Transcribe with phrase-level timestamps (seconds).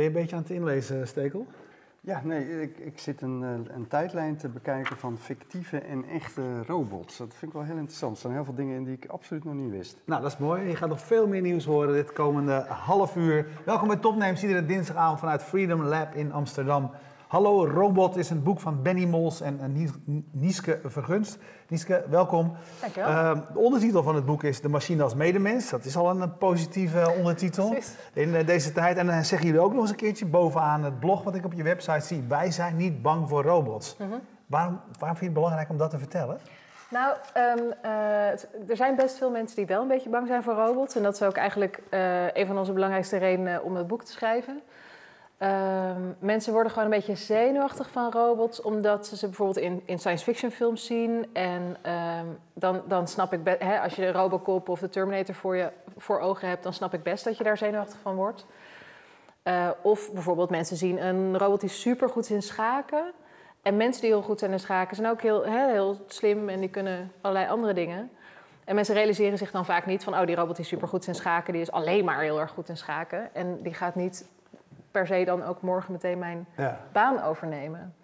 [0.00, 1.46] Ben je een beetje aan het inlezen, Stekel?
[2.00, 6.62] Ja, nee, ik, ik zit een, eh, een tijdlijn te bekijken van fictieve en echte
[6.66, 7.16] robots.
[7.16, 8.14] Dat vind ik wel heel interessant.
[8.14, 9.96] Er zijn heel veel dingen in die ik absoluut nog niet wist.
[10.04, 10.68] Nou, dat is mooi.
[10.68, 13.46] Je gaat nog veel meer nieuws horen dit komende half uur.
[13.64, 16.90] Welkom bij Topnames, iedere dinsdagavond vanuit Freedom Lab in Amsterdam.
[17.30, 21.38] Hallo Robot is een boek van Benny Mols en en Nies- Nieske Vergunst.
[21.68, 22.52] Nieske, welkom.
[22.80, 23.10] Dankjewel.
[23.10, 25.70] Uh, de ondertitel van het boek is De machine als medemens.
[25.70, 27.94] Dat is al een, eh, positieve ondertitel Precies.
[28.12, 28.96] in eh, deze tijd.
[28.96, 31.52] En dan zeggen jullie ook nog eens een keertje bovenaan het blog wat ik op
[31.52, 32.24] je website zie.
[32.28, 33.96] Wij zijn niet bang voor robots.
[33.96, 34.08] Mhm.
[34.46, 36.38] waarom, waarom vind je het belangrijk om dat te vertellen?
[36.88, 40.54] Nou, ehm, eh, er zijn best veel mensen die wel een beetje bang zijn voor
[40.54, 40.96] robots.
[40.96, 44.12] En dat is ook eigenlijk eh, een van onze belangrijkste redenen om het boek te
[44.12, 44.60] schrijven.
[45.40, 49.98] Ehm, mensen worden gewoon een beetje zenuwachtig van robots, omdat ze ze bijvoorbeeld in, in
[49.98, 51.26] science fiction films zien.
[51.32, 55.56] En ehm, dan, dan snap ik, hè, als je de Robocop of de Terminator voor
[55.56, 58.46] je voor ogen hebt, dan snap ik best dat je daar zenuwachtig van wordt.
[59.42, 63.12] Eh, of bijvoorbeeld mensen zien een robot die super goed is in schaken.
[63.62, 66.70] En mensen die heel goed zijn in schaken zijn ook heel, heel slim en die
[66.70, 68.10] kunnen allerlei andere dingen.
[68.64, 71.08] En mensen realiseren zich dan vaak niet van, oh die robot die super goed is
[71.08, 73.34] in schaken, die is alleen maar heel erg goed in schaken.
[73.34, 74.28] En die gaat niet
[74.90, 76.80] per se dan ook morgen meteen mijn Ja.
[76.92, 77.94] baan overnemen.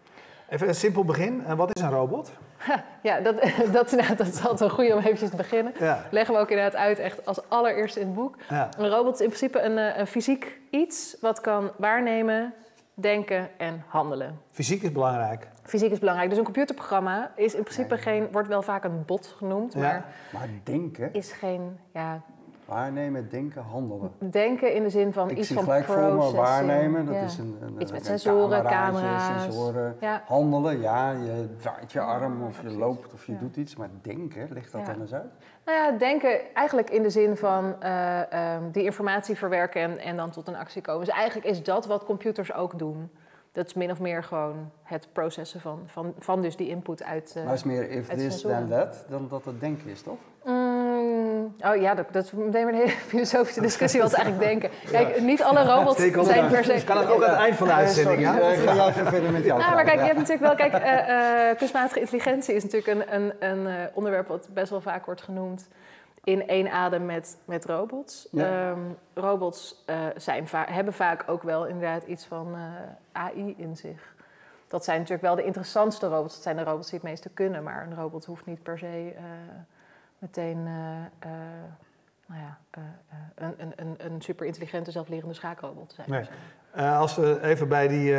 [0.49, 1.45] Even een simpel begin.
[1.47, 2.33] Eh, wat is een robot?
[3.03, 3.35] Ja, dat,
[3.73, 5.73] dat, nou, dat is altijd wel goed om eventjes te beginnen.
[5.79, 6.03] Ja.
[6.11, 8.37] Leggen we ook inderdaad uit, echt als allereerste in het boek.
[8.49, 8.69] Ja.
[8.79, 12.55] Een robot is in principe een, eh, een fysiek iets wat kan waarnemen,
[12.95, 14.41] denken en handelen.
[14.53, 15.49] Fysiek is belangrijk.
[15.63, 16.29] Fysiek is belangrijk.
[16.29, 19.81] Dus een computerprogramma is in principe geen, wordt wel vaak een bot genoemd, Ja.
[19.81, 22.21] maar Maar denken, is geen, ja,
[22.67, 24.11] waarnemen, denken, handelen.
[24.31, 26.43] denken in de zin van Ik iets zie van gelijk voor me processing.
[26.43, 27.07] waarnemen.
[27.07, 27.21] Dat Ja.
[27.23, 29.43] is een, een, Iets met een sensoren, camera's.
[29.43, 29.97] sensoren.
[30.01, 30.23] Ja.
[30.27, 33.39] Handelen, ja, je draait je arm of je loopt of je Ja.
[33.39, 33.77] doet iets.
[33.77, 35.33] Maar denken, ligt dat dan eens uit?
[35.65, 40.17] Nou ja, denken eigenlijk in de zin van eh, ehm, die informatie verwerken en, en
[40.17, 41.05] dan tot een actie komen.
[41.05, 43.11] Dus eigenlijk is dat wat computers ook doen.
[43.53, 47.29] Dat is min of meer gewoon het processen van, van, van dus die input uit...
[47.37, 48.69] eh, maar het is meer if this sensoren.
[48.69, 50.19] then that, dan dat het denken is, toch?
[50.45, 50.66] Mm,
[51.65, 54.71] oh ja, dat, dat is meteen een hele filosofische discussie wat ze eigenlijk denken.
[54.91, 56.85] Kijk, niet alle robots zijn per se...
[56.85, 58.39] Kan het ook aan het eind van de uitzending, ja?
[58.39, 60.83] Ik ga jou even verder met jou Nou, maar kijk, je hebt natuurlijk wel, kijk,
[60.83, 65.07] eh, eh, kunstmatige intelligentie is natuurlijk een, een, een eh, onderwerp wat best wel vaak
[65.07, 65.69] wordt genoemd
[66.27, 68.29] in één adem met, met robots.
[68.31, 68.71] Ja.
[68.71, 68.81] Ehm,
[69.15, 74.15] robots eh, zijn va- hebben vaak ook wel inderdaad iets van eh, AI in zich.
[74.69, 76.35] Dat zijn natuurlijk wel de interessantste robots.
[76.35, 79.13] Dat zijn de robots die het meeste kunnen, maar een robot hoeft niet per se
[79.17, 79.23] eh,
[80.27, 81.31] meteen eh, eh,
[82.27, 82.83] nou ja, eh,
[83.35, 86.11] een, een, een, super intelligente zelflerende schaakrobot te zijn.
[86.11, 86.87] Nee.
[86.89, 88.17] Als we even bij die,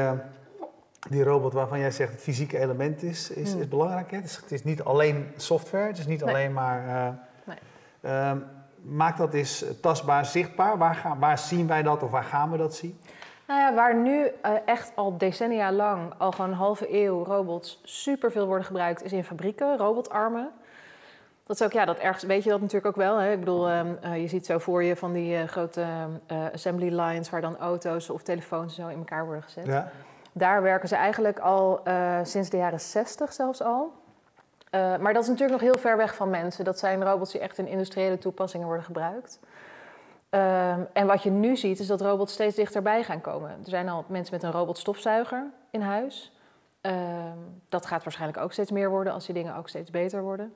[1.10, 3.62] die robot waarvan jij zegt het fysieke element is, is, Hmm.
[3.62, 4.12] is belangrijk.
[4.12, 4.18] Hè?
[4.18, 6.34] Het, is, het is niet alleen software, het is niet Nee.
[6.34, 7.14] alleen maar...
[7.44, 7.58] Nee.
[8.02, 8.38] ehm,
[8.82, 10.78] maak dat eens tastbaar, zichtbaar.
[10.78, 13.00] Waar, gaan, waar zien wij dat of waar gaan we dat zien?
[13.48, 14.32] Nou ja, waar nu
[14.66, 19.24] echt al decennia lang, al gewoon een halve eeuw, robots superveel worden gebruikt, is in
[19.24, 20.52] fabrieken, robotarmen.
[21.48, 23.18] Dat is ook, ja, dat ergens weet je dat natuurlijk ook wel.
[23.18, 23.32] Hè?
[23.32, 25.86] Ik bedoel, ehm, eh, je ziet zo voor je van die eh, grote
[26.28, 29.66] eh, assembly lines waar dan auto's of telefoons zo in elkaar worden gezet.
[29.66, 29.92] Ja?
[30.32, 31.82] Daar werken ze eigenlijk al
[32.24, 33.92] sinds de jaren 60 zelfs al.
[34.72, 36.66] Maar dat is natuurlijk nog heel ver weg van mensen.
[36.66, 39.40] Dat zijn robots die echt in industriële toepassingen worden gebruikt.
[40.30, 43.50] Ehm, en wat je nu ziet, is dat robots steeds dichterbij gaan komen.
[43.50, 46.32] Er zijn al mensen met een robotstofzuiger in huis.
[46.82, 47.38] Ehm,
[47.70, 50.54] dat gaat waarschijnlijk ook steeds meer worden als die dingen ook steeds beter worden.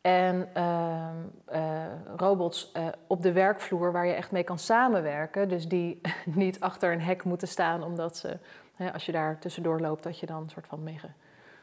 [0.00, 1.84] En ehm, eh,
[2.16, 5.48] robots eh, op de werkvloer waar je echt mee kan samenwerken.
[5.48, 8.38] Dus die niet achter een hek moeten staan omdat ze,
[8.74, 11.00] hè, als je daar tussendoor loopt, dat je dan een soort van mee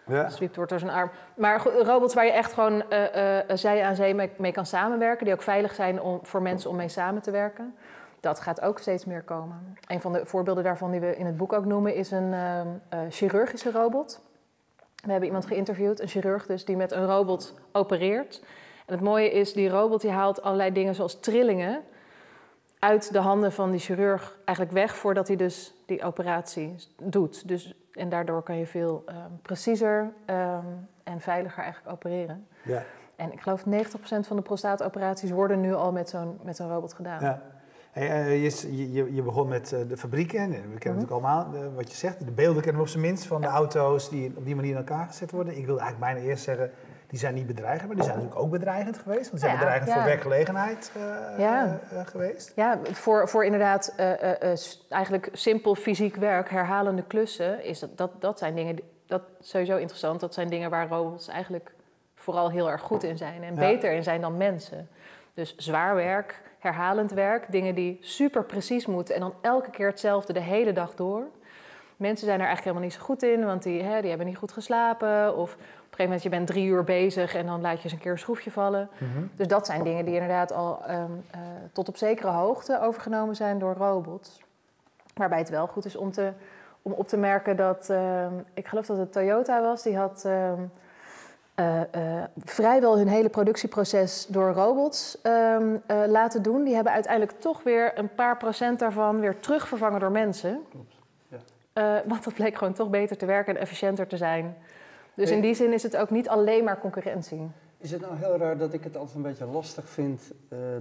[0.05, 0.29] Ja.
[0.39, 1.09] wordt door zijn arm.
[1.35, 5.33] Maar robots waar je echt gewoon eh, zij aan zee mee, mee kan samenwerken, die
[5.33, 7.75] ook veilig zijn om, voor mensen om mee samen te werken.
[8.19, 9.77] Dat gaat ook steeds meer komen.
[9.87, 12.67] Een van de voorbeelden daarvan die we in het boek ook noemen is een ehm,
[12.89, 14.21] eh, chirurgische robot.
[15.03, 18.41] We hebben iemand geïnterviewd, een chirurg dus, die met een robot opereert.
[18.85, 21.83] En het mooie is, die robot die haalt allerlei dingen zoals trillingen
[22.79, 27.47] uit de handen van die chirurg eigenlijk weg voordat hij dus die operatie doet.
[27.47, 30.65] Dus, en daardoor kan je veel ehm, preciezer ehm,
[31.03, 32.47] en veiliger eigenlijk opereren.
[32.63, 32.83] Ja.
[33.15, 36.93] En ik geloof 90% van de prostaatoperaties worden nu al met zo'n met zo'n robot
[36.93, 37.21] gedaan.
[37.21, 37.41] Ja.
[37.97, 40.39] Hey, eh, je, je, je begon met eh, de fabrieken.
[40.39, 40.87] En We kennen Mhm.
[40.87, 42.25] natuurlijk allemaal eh, wat je zegt.
[42.25, 44.77] De beelden kennen we op zijn minst van de auto's die op die manier in
[44.77, 45.57] elkaar gezet worden.
[45.57, 46.71] Ik wilde eigenlijk bijna eerst zeggen,
[47.07, 49.29] die zijn niet bedreigend, maar die zijn natuurlijk ook bedreigend geweest.
[49.29, 49.95] Want die zijn Ja, bedreigend ja.
[49.95, 51.01] voor werkgelegenheid eh,
[51.39, 51.79] Ja.
[51.89, 52.51] eh, eh, geweest.
[52.55, 54.57] Ja, voor, voor inderdaad eh, eh, eh,
[54.89, 59.77] eigenlijk simpel fysiek werk, herhalende klussen, is dat, dat, dat zijn dingen, dat is sowieso
[59.77, 60.19] interessant.
[60.19, 61.71] Dat zijn dingen waar robots eigenlijk
[62.15, 64.87] vooral heel erg goed in zijn en beter in zijn dan mensen.
[65.33, 70.33] Dus zwaar werk, herhalend werk, dingen die super precies moeten en dan elke keer hetzelfde
[70.33, 71.23] de hele dag door.
[71.97, 74.37] Mensen zijn er eigenlijk helemaal niet zo goed in, want die, hè, die hebben niet
[74.37, 75.37] goed geslapen.
[75.37, 77.93] Of op een gegeven moment, je bent drie uur bezig en dan laat je eens
[77.93, 78.89] een keer een schroefje vallen.
[79.35, 81.39] Dus dat zijn dingen die inderdaad al ehm, eh,
[81.71, 84.41] tot op zekere hoogte overgenomen zijn door robots.
[85.13, 86.31] Waarbij het wel goed is om, te,
[86.81, 90.61] om op te merken dat, ehm, ik geloof dat het Toyota was, die had ehm,
[91.57, 96.63] eh, eh, vrijwel hun hele productieproces door robots ehm, eh, laten doen.
[96.63, 100.59] Die hebben uiteindelijk toch weer een paar procent daarvan weer terugvervangen door mensen.
[100.69, 100.95] Klopt,
[101.73, 102.03] ja.
[102.07, 104.57] Want dat bleek gewoon toch beter te werken en efficiënter te zijn.
[105.13, 107.47] Dus in die zin is het ook niet alleen maar concurrentie.
[107.77, 110.31] Is het nou heel raar dat ik het altijd een beetje lastig vind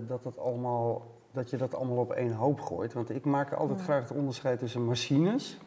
[0.06, 2.92] dat, het allemaal, dat je dat allemaal op één hoop gooit?
[2.92, 3.84] Want ik maak altijd Ja.
[3.84, 5.58] graag het onderscheid tussen machines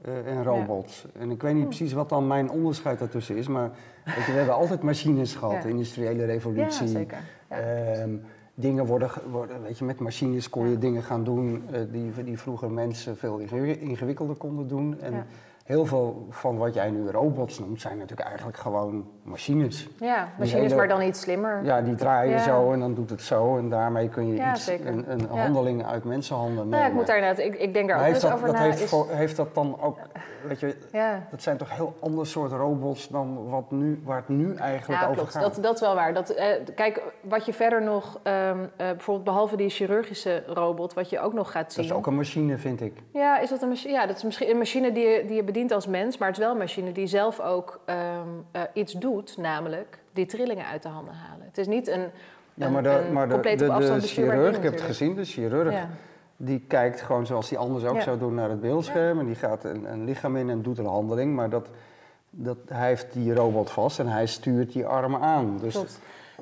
[0.00, 1.06] eh, en robots.
[1.18, 3.70] En ik weet niet precies wat dan mijn onderscheid daartussen is, maar
[4.04, 6.86] weet je, we hebben altijd machines gehad, de industriële Ja, revolutie.
[6.88, 7.18] zeker.
[7.50, 7.56] Ja.
[7.56, 8.10] Ehm,
[8.54, 12.38] dingen worden, worden, weet je, met machines kon je dingen gaan doen eh, die, die
[12.38, 15.00] vroeger mensen veel ingewi- ingewikkelder konden doen.
[15.00, 15.26] En.
[15.68, 19.88] Heel veel van wat jij nu robots noemt, zijn natuurlijk eigenlijk gewoon machines.
[20.00, 21.64] Ja, machines, hele- maar dan iets slimmer.
[21.64, 22.42] Ja, die draaien Ja.
[22.42, 23.56] zo en dan doet het zo.
[23.58, 26.68] En daarmee kun je Ja, iets, een, een handeling uit mensenhanden nemen.
[26.70, 28.54] Nou ja, ik moet daar inderdaad, ik, ik denk daar Maar ook eens over dat
[28.56, 28.62] na.
[28.62, 29.98] heeft, is- voor- heeft dat dan ook,
[30.48, 30.74] weet je,
[31.30, 35.06] dat zijn toch heel ander soort robots dan wat nu, waar het nu eigenlijk Ja,
[35.06, 35.32] over klopt.
[35.34, 35.42] gaat?
[35.42, 36.14] Dat, dat is wel waar.
[36.14, 41.10] Dat, eh, kijk, wat je verder nog, ehm, eh, bijvoorbeeld behalve die chirurgische robot, wat
[41.10, 41.82] je ook nog gaat zien.
[41.82, 42.92] dat is ook een machine, vind ik.
[43.12, 43.92] Ja, is dat een machine?
[43.92, 46.36] Ja, dat is misschien een machine die je, die je bedient als mens, maar het
[46.36, 47.98] is wel een machine die zelf ook ehm,
[48.50, 51.46] eh, iets doet, namelijk die trillingen uit de handen halen.
[51.46, 52.06] Het is niet een,
[52.54, 54.64] Ja, een- maar de, een maar de, compleet de, op de afstand bestuurbaar chirurg, ding
[54.64, 55.88] ik heb het gezien, de chirurg, Ja.
[56.36, 58.00] die kijkt gewoon zoals hij anders ook Ja.
[58.00, 59.18] zou doen naar het beeldscherm.
[59.18, 61.34] En die gaat een, een lichaam in en doet een handeling.
[61.34, 61.68] Maar dat,
[62.30, 65.58] dat, hij heeft die robot vast en hij stuurt die armen aan.
[65.60, 65.98] Dus, Klopt.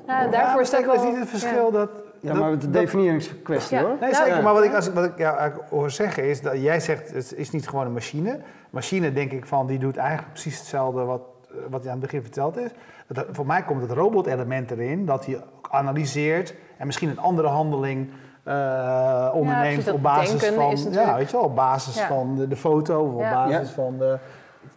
[0.07, 0.93] Nou, daarvoor is dat wel...
[0.93, 1.89] is niet het verschil dat...
[2.19, 3.83] ja, maar het is een dat- definieringskwestie Ja.
[3.83, 3.91] hoor.
[3.91, 4.35] Nee, Nou, zeker.
[4.35, 4.41] ja.
[4.41, 7.33] Maar wat ik, als, wat ik jou eigenlijk hoor zeggen is dat jij zegt het
[7.35, 8.39] is niet gewoon een machine.
[8.69, 11.21] Machine denk ik van die doet eigenlijk precies hetzelfde wat,
[11.51, 12.69] eh, wat je aan het begin verteld is.
[13.07, 17.47] Dat, voor mij komt het robotelement erin dat hij ook analyseert en misschien een andere
[17.47, 18.09] handeling
[18.43, 22.07] eh, onderneemt op basis denken van, is ja, natuurlijk- weet je wel, op basis Ja.
[22.07, 23.33] van de, de foto of op Ja.
[23.45, 23.73] basis Ja.
[23.75, 24.17] van de.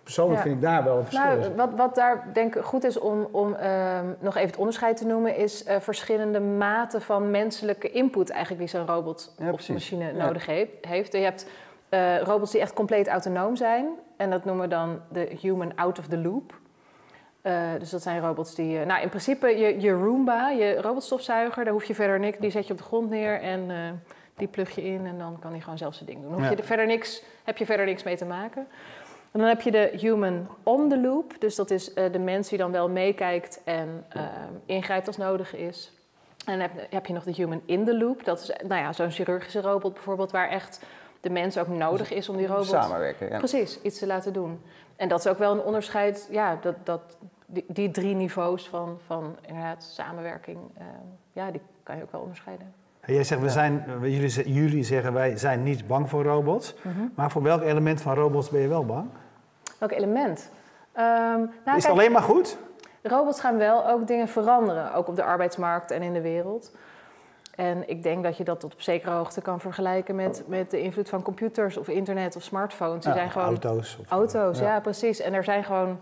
[0.02, 0.42] Persoonlijk Ja.
[0.46, 1.24] vind ik daar wel een verschil.
[1.36, 4.96] Nou, wat, wat daar denk ik goed is om, om ehm, nog even het onderscheid
[4.96, 9.68] te noemen, is eh, verschillende maten van menselijke input eigenlijk die zo'n robot Ja, of
[9.68, 10.24] machine Ja.
[10.26, 10.70] nodig heeft.
[10.80, 11.12] heeft.
[11.12, 11.46] Je hebt
[11.90, 13.86] eh, robots die echt compleet autonoom zijn.
[14.16, 16.58] En dat noemen we dan de human out of the loop.
[17.42, 18.78] Eh, dus dat zijn robots die...
[18.78, 22.38] eh, nou, in principe je, je Roomba, je robotstofzuiger, daar hoef je verder niks...
[22.38, 23.70] Die zet je op de grond neer en
[24.36, 26.32] die plug je in en dan kan die gewoon zelf zijn ding doen.
[26.32, 26.50] Hoef Ja.
[26.50, 28.66] je er verder niks, heb je verder niks mee te maken.
[29.32, 31.34] En dan heb je de human on the loop.
[31.38, 34.06] Dus dat is de mens die dan wel meekijkt en
[34.66, 35.92] ingrijpt als nodig is.
[36.46, 38.24] En dan heb, heb je nog de human in the loop.
[38.24, 40.30] Dat is nou ja, zo'n chirurgische robot bijvoorbeeld...
[40.30, 40.84] waar echt
[41.20, 42.66] de mens ook nodig is om die robot...
[42.66, 43.38] Samenwerken, ja.
[43.38, 44.60] Precies, iets te laten doen.
[44.96, 47.00] En dat is ook wel een onderscheid, ja, dat, dat,
[47.46, 50.84] die, die drie niveaus van, van inderdaad samenwerking, eh,
[51.32, 52.74] ja, die kan je ook wel onderscheiden.
[53.00, 56.74] En Jij zegt, we zijn, jullie, jullie zeggen wij zijn niet bang voor robots.
[57.14, 59.08] Maar voor welk element van robots ben je wel bang?
[59.78, 60.50] Welk element?
[60.92, 62.58] Ehm, nou, is het alleen maar goed?
[63.02, 66.72] robots gaan wel ook dingen veranderen, ook op de arbeidsmarkt en in de wereld.
[67.54, 70.80] En ik denk dat je dat tot op zekere hoogte kan vergelijken met, met de
[70.80, 73.04] invloed van computers of internet of smartphones.
[73.04, 73.98] Die Ja, zijn gewoon auto's.
[74.00, 74.80] of- Auto's, ja.
[74.80, 75.20] precies.
[75.20, 76.00] En er zijn gewoon,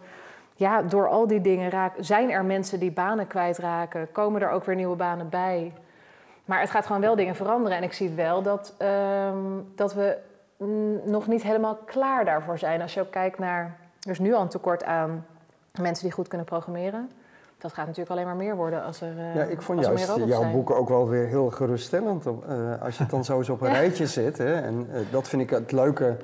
[0.55, 4.65] ja, door al die dingen raak, zijn er mensen die banen kwijtraken, komen er ook
[4.65, 5.73] weer nieuwe banen bij.
[6.45, 7.77] Maar het gaat gewoon wel dingen veranderen.
[7.77, 9.37] En ik zie wel dat, ehm,
[9.75, 10.17] dat we
[11.05, 12.83] nog niet helemaal klaar daarvoor zijn.
[12.83, 15.27] Als je ook kijkt naar, er is nu al een tekort aan
[15.81, 17.11] mensen die goed kunnen programmeren.
[17.59, 20.27] Dat gaat natuurlijk alleen maar meer worden als er, eh, Ja, ik vond juist jouw
[20.29, 20.53] zijn.
[20.53, 22.27] boeken ook wel weer heel geruststellend.
[22.27, 23.73] eh, als je het dan zo eens op een Ja.
[23.75, 24.39] rijtje zet.
[24.39, 26.17] Hè, en eh, dat vind ik het leuke.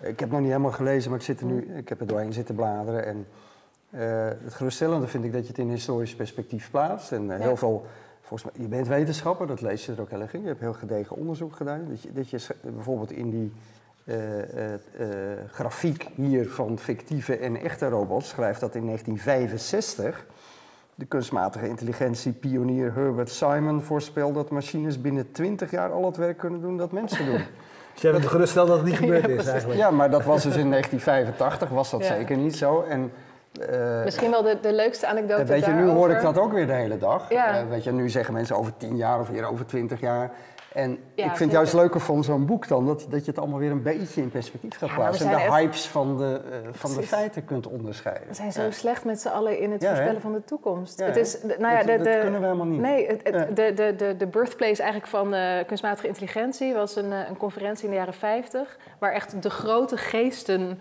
[0.00, 2.32] Ik heb nog niet helemaal gelezen, maar ik, zit er nu, ik heb er doorheen
[2.32, 3.06] zitten bladeren.
[3.06, 3.26] En
[4.44, 7.12] het geruststellende vind ik dat je het in historisch perspectief plaatst.
[7.12, 7.36] En Ja.
[7.36, 7.86] heel veel,
[8.20, 10.40] volgens mij, je bent wetenschapper, dat lees je er ook heel erg in.
[10.40, 11.86] Je hebt heel gedegen onderzoek gedaan.
[11.88, 13.52] Dat je, dat je bijvoorbeeld in die
[15.52, 20.26] grafiek hier van fictieve en echte robots schrijft dat in 1965
[20.98, 26.60] de kunstmatige intelligentie-pionier Herbert Simon voorspelde dat machines binnen 20 jaar al het werk kunnen
[26.60, 27.40] doen dat mensen doen.
[27.92, 29.80] Dus jij bent geruststeld dat het niet gebeurd Ja, is eigenlijk.
[29.80, 32.14] ja, maar dat was dus in 1985, was dat Ja.
[32.14, 32.82] zeker niet zo.
[32.88, 33.12] En
[33.70, 36.66] Eh, Misschien wel de, de leukste anekdote weet je, nu hoor ik dat ook weer
[36.66, 37.30] de hele dag.
[37.30, 37.58] Ja.
[37.58, 40.30] Eh, weet je, nu zeggen mensen over tien jaar of weer over twintig jaar.
[40.76, 43.58] En ik vind het juist leuker van zo'n boek dan dat, dat je het allemaal
[43.58, 45.26] weer een beetje in perspectief gaat Ja, plaatsen.
[45.26, 48.28] En de echt- hypes van de, eh, van de feiten kunt onderscheiden.
[48.28, 49.88] We zijn zo slecht met z'n allen in het hè?
[49.88, 51.00] voorspellen van de toekomst.
[51.00, 52.80] Het is, nou ja, dat, de, dat de, kunnen we helemaal niet.
[52.80, 53.24] Nee, het,
[53.56, 57.84] de, de, de, de birthplace eigenlijk van eh, kunstmatige intelligentie was een, eh, een conferentie
[57.84, 60.78] in de jaren 50, waar echt de grote geesten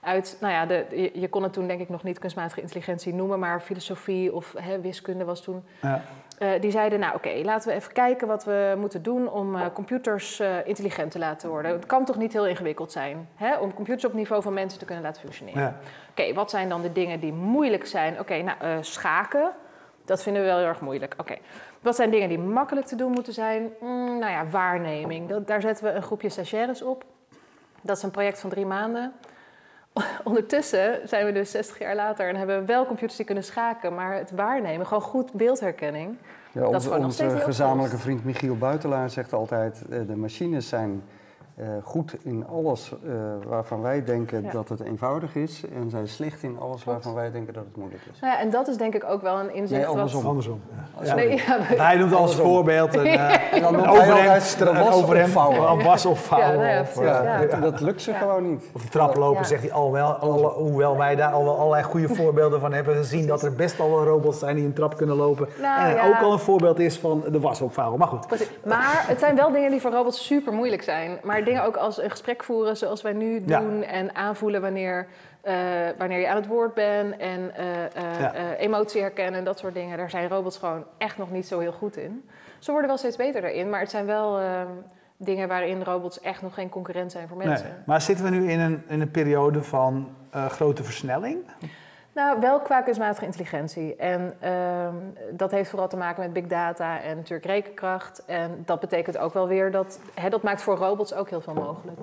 [0.00, 3.14] uit, nou ja, de, je, je kon het toen denk ik nog niet kunstmatige intelligentie
[3.14, 5.62] noemen, maar filosofie of hè, wiskunde was toen.
[5.82, 6.02] Ja.
[6.38, 9.66] Eh, die zeiden, nou oké, laten we even kijken wat we moeten doen om eh,
[9.72, 11.70] computers eh, intelligent te laten worden.
[11.70, 14.84] Het kan toch niet heel ingewikkeld zijn hè, om computers op niveau van mensen te
[14.84, 15.62] kunnen laten functioneren.
[15.62, 15.78] Ja.
[16.10, 18.20] Oké, wat zijn dan de dingen die moeilijk zijn?
[18.20, 19.50] Oké, nou, schaken,
[20.04, 21.14] dat vinden we wel heel erg moeilijk.
[21.16, 21.36] Oké,
[21.80, 23.72] wat zijn dingen die makkelijk te doen moeten zijn?
[23.80, 25.28] Mm, nou ja, waarneming.
[25.28, 27.04] Dat, daar zetten we een groepje stagiaires op.
[27.80, 29.12] Dat is een project van drie maanden.
[30.24, 33.94] Ondertussen zijn we dus 60 jaar later en hebben we wel computers die kunnen schaken,
[33.94, 36.16] maar het waarnemen, gewoon goed beeldherkenning.
[36.52, 39.82] Ja, Dat is onze gezamenlijke vriend Michiel Buitelaar zegt altijd...
[39.90, 41.02] eh, de machines zijn
[41.82, 43.10] goed in alles eh,
[43.48, 44.50] waarvan wij denken Ja.
[44.50, 45.62] dat het eenvoudig is...
[45.74, 46.84] en zijn slecht in alles Klopt.
[46.84, 48.20] waarvan wij denken dat het moeilijk is.
[48.20, 49.90] Nou ja, en dat is denk ik ook wel een inzicht Nee, wat...
[49.94, 50.26] andersom.
[50.26, 50.60] Andersom.
[51.00, 51.04] Ja.
[51.04, 51.14] Ja.
[51.14, 53.20] Nee, ja, we- Hij noemt als voorbeeld een, eh,
[53.90, 55.28] overhemd, de een was overhemd,
[56.06, 56.60] opvouwen.
[56.68, 57.60] eh.
[57.60, 58.18] Dat, lukt ze Ja.
[58.18, 58.64] gewoon niet.
[58.74, 59.46] Of de traploper Ja.
[59.46, 62.96] zegt hij al wel, alle- hoewel wij daar al wel allerlei goede voorbeelden van hebben
[62.96, 65.48] gezien, dat er best al wel robots zijn die een trap kunnen lopen.
[65.60, 66.06] Nou, en ja.
[66.08, 67.98] ook al een voorbeeld is van de was opvouwen.
[67.98, 68.26] Maar goed.
[68.64, 71.18] Maar het zijn wel dingen die voor robots super moeilijk zijn.
[71.22, 73.82] Maar dingen ook als een gesprek voeren zoals wij nu doen.
[73.82, 75.06] En aanvoelen wanneer,
[75.40, 75.54] eh,
[75.98, 77.16] wanneer je aan het woord bent.
[77.16, 79.96] En eh, eh, emotie herkennen en dat soort dingen.
[79.96, 82.28] Daar zijn robots gewoon echt nog niet zo heel goed in.
[82.58, 83.70] Ze worden wel steeds beter daarin.
[83.70, 84.60] Maar het zijn wel eh,
[85.16, 87.66] dingen waarin robots echt nog geen concurrent zijn voor mensen.
[87.66, 87.76] Nee.
[87.86, 90.08] Maar zitten we nu in een, in een periode van
[90.48, 91.38] grote versnelling?
[92.18, 93.96] Nou, wel qua kunstmatige intelligentie.
[93.96, 94.94] En ehm,
[95.32, 98.24] dat heeft vooral te maken met big data en natuurlijk rekenkracht.
[98.26, 100.00] En dat betekent ook wel weer dat...
[100.14, 102.00] Hè, dat maakt voor robots ook heel veel mogelijk.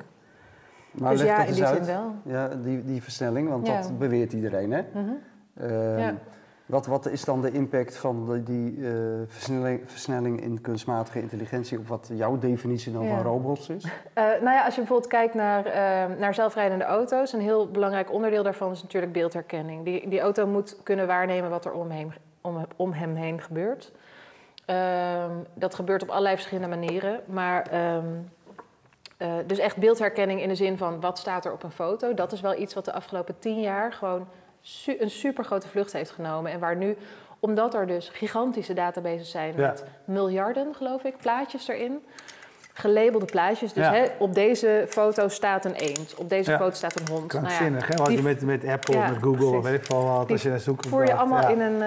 [0.92, 1.76] Maar dus ja, in die uit.
[1.86, 2.14] zin wel.
[2.24, 3.82] Ja, die, die versnelling, want Ja.
[3.82, 4.82] dat beweert iedereen, hè?
[4.94, 5.10] Mhm.
[5.58, 6.14] Ehm, Ja.
[6.66, 8.94] Wat, wat is dan de impact van de- die eh,
[9.28, 13.16] versnelling, versnelling in kunstmatige intelligentie op wat jouw definitie dan Ja.
[13.16, 13.84] van robots is?
[14.14, 18.12] Eh, nou ja, als je bijvoorbeeld kijkt naar, eh, naar zelfrijdende auto's, een heel belangrijk
[18.12, 19.86] onderdeel daarvan is natuurlijk beeldherkenning.
[19.86, 23.92] Die, die auto moet kunnen waarnemen wat er om hem, om, om hem heen gebeurt.
[24.66, 27.20] Ehm, dat gebeurt op allerlei verschillende manieren.
[27.26, 28.06] Maar ehm,
[29.18, 32.14] eh, dus echt beeldherkenning in de zin van wat staat er op een foto.
[32.14, 34.28] Dat is wel iets wat de afgelopen tien jaar gewoon
[34.68, 36.52] su een super grote vlucht heeft genomen.
[36.52, 36.98] En waar nu,
[37.40, 39.68] omdat er dus gigantische databases zijn Ja.
[39.68, 42.04] met miljarden, geloof ik, plaatjes erin.
[42.74, 43.74] Gelabelde plaatjes.
[43.74, 43.94] Dus Ja.
[43.94, 46.16] hè, op deze foto staat een eend.
[46.16, 46.58] Op deze Ja.
[46.58, 47.34] foto staat een hond.
[47.34, 47.96] Nou ja, Krankzinnig, hè?
[47.96, 50.60] Wat die je met, met Apple, met Google, weet ik veel wat, als je naar
[50.60, 50.88] zoekt.
[50.88, 51.78] voer je allemaal in een...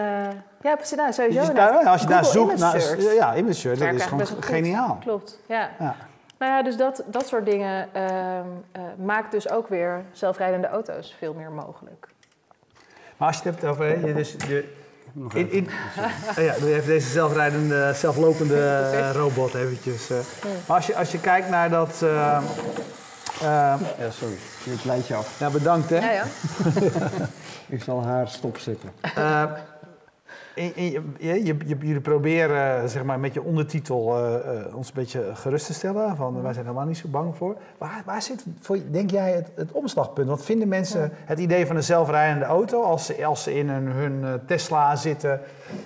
[0.63, 0.97] ja, precies.
[0.97, 1.41] Nou, sowieso.
[1.41, 1.85] Je- inderdaad.
[1.87, 3.01] als je daar zoekt naar...
[3.15, 4.45] Ja, image search, dat is gewoon goed.
[4.45, 4.97] geniaal.
[5.01, 5.71] Klopt, ja.
[5.79, 5.95] Ja.
[6.39, 8.03] Nou ja, dus dat, dat soort dingen eh,
[8.97, 12.09] maakt dus ook weer zelfrijdende auto's veel meer mogelijk.
[13.19, 13.85] Maar als je het hebt over...
[13.87, 14.69] hè, Je, dus, je,
[15.13, 15.69] Nog in, in,
[16.39, 20.11] Oh ja, doe even deze zelfrijdende, zelflopende eh, robot eventjes.
[20.11, 20.17] eh.
[20.67, 22.03] Maar als je, als je kijkt naar dat...
[22.03, 22.37] eh,
[23.41, 24.35] eh, Ja, sorry.
[24.65, 25.39] Dit lijntje af.
[25.39, 25.97] ja, bedankt hè.
[25.99, 26.25] Ja, ja.
[27.77, 28.91] Ik zal haar stopzetten.
[30.59, 34.95] In- je, je, je- jullie proberen zeg maar, met je ondertitel eh, eh, ons een
[34.95, 36.17] beetje gerust te stellen.
[36.17, 37.57] Van, wij zijn helemaal niet zo bang voor.
[37.79, 40.29] Waar, waar zit, voor, denk jij, het, het omslagpunt?
[40.29, 42.83] Want vinden mensen het idee van een zelfrijdende auto...
[42.83, 45.41] als ze, als ze in hun, hun eh, Tesla zitten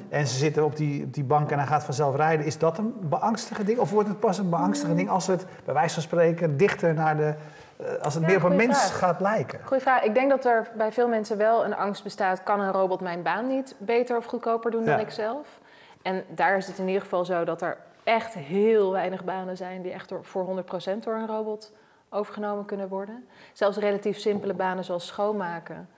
[0.08, 2.46] en ze zitten op die, op die bank en hij gaat vanzelf rijden...
[2.46, 3.78] is dat een beangstigend ding?
[3.78, 7.16] Of wordt het pas een beangstigend ding als het, bij wijze van spreken, dichter naar
[7.16, 7.34] de...
[7.76, 8.98] eh, als het Ja, meer op een mens vraag.
[8.98, 9.60] gaat lijken?
[9.64, 10.02] Goeie vraag.
[10.02, 12.42] Ik denk dat er bij veel mensen wel een angst bestaat...
[12.42, 15.60] kan een robot mijn baan niet beter of goedkoper doen dan ik zelf?
[16.02, 19.82] En daar is het in ieder geval zo dat er echt heel weinig banen zijn...
[19.82, 20.64] die echt door, voor
[20.96, 21.72] 100% door een robot
[22.10, 23.26] overgenomen kunnen worden.
[23.52, 25.88] Zelfs relatief simpele banen zoals schoonmaken...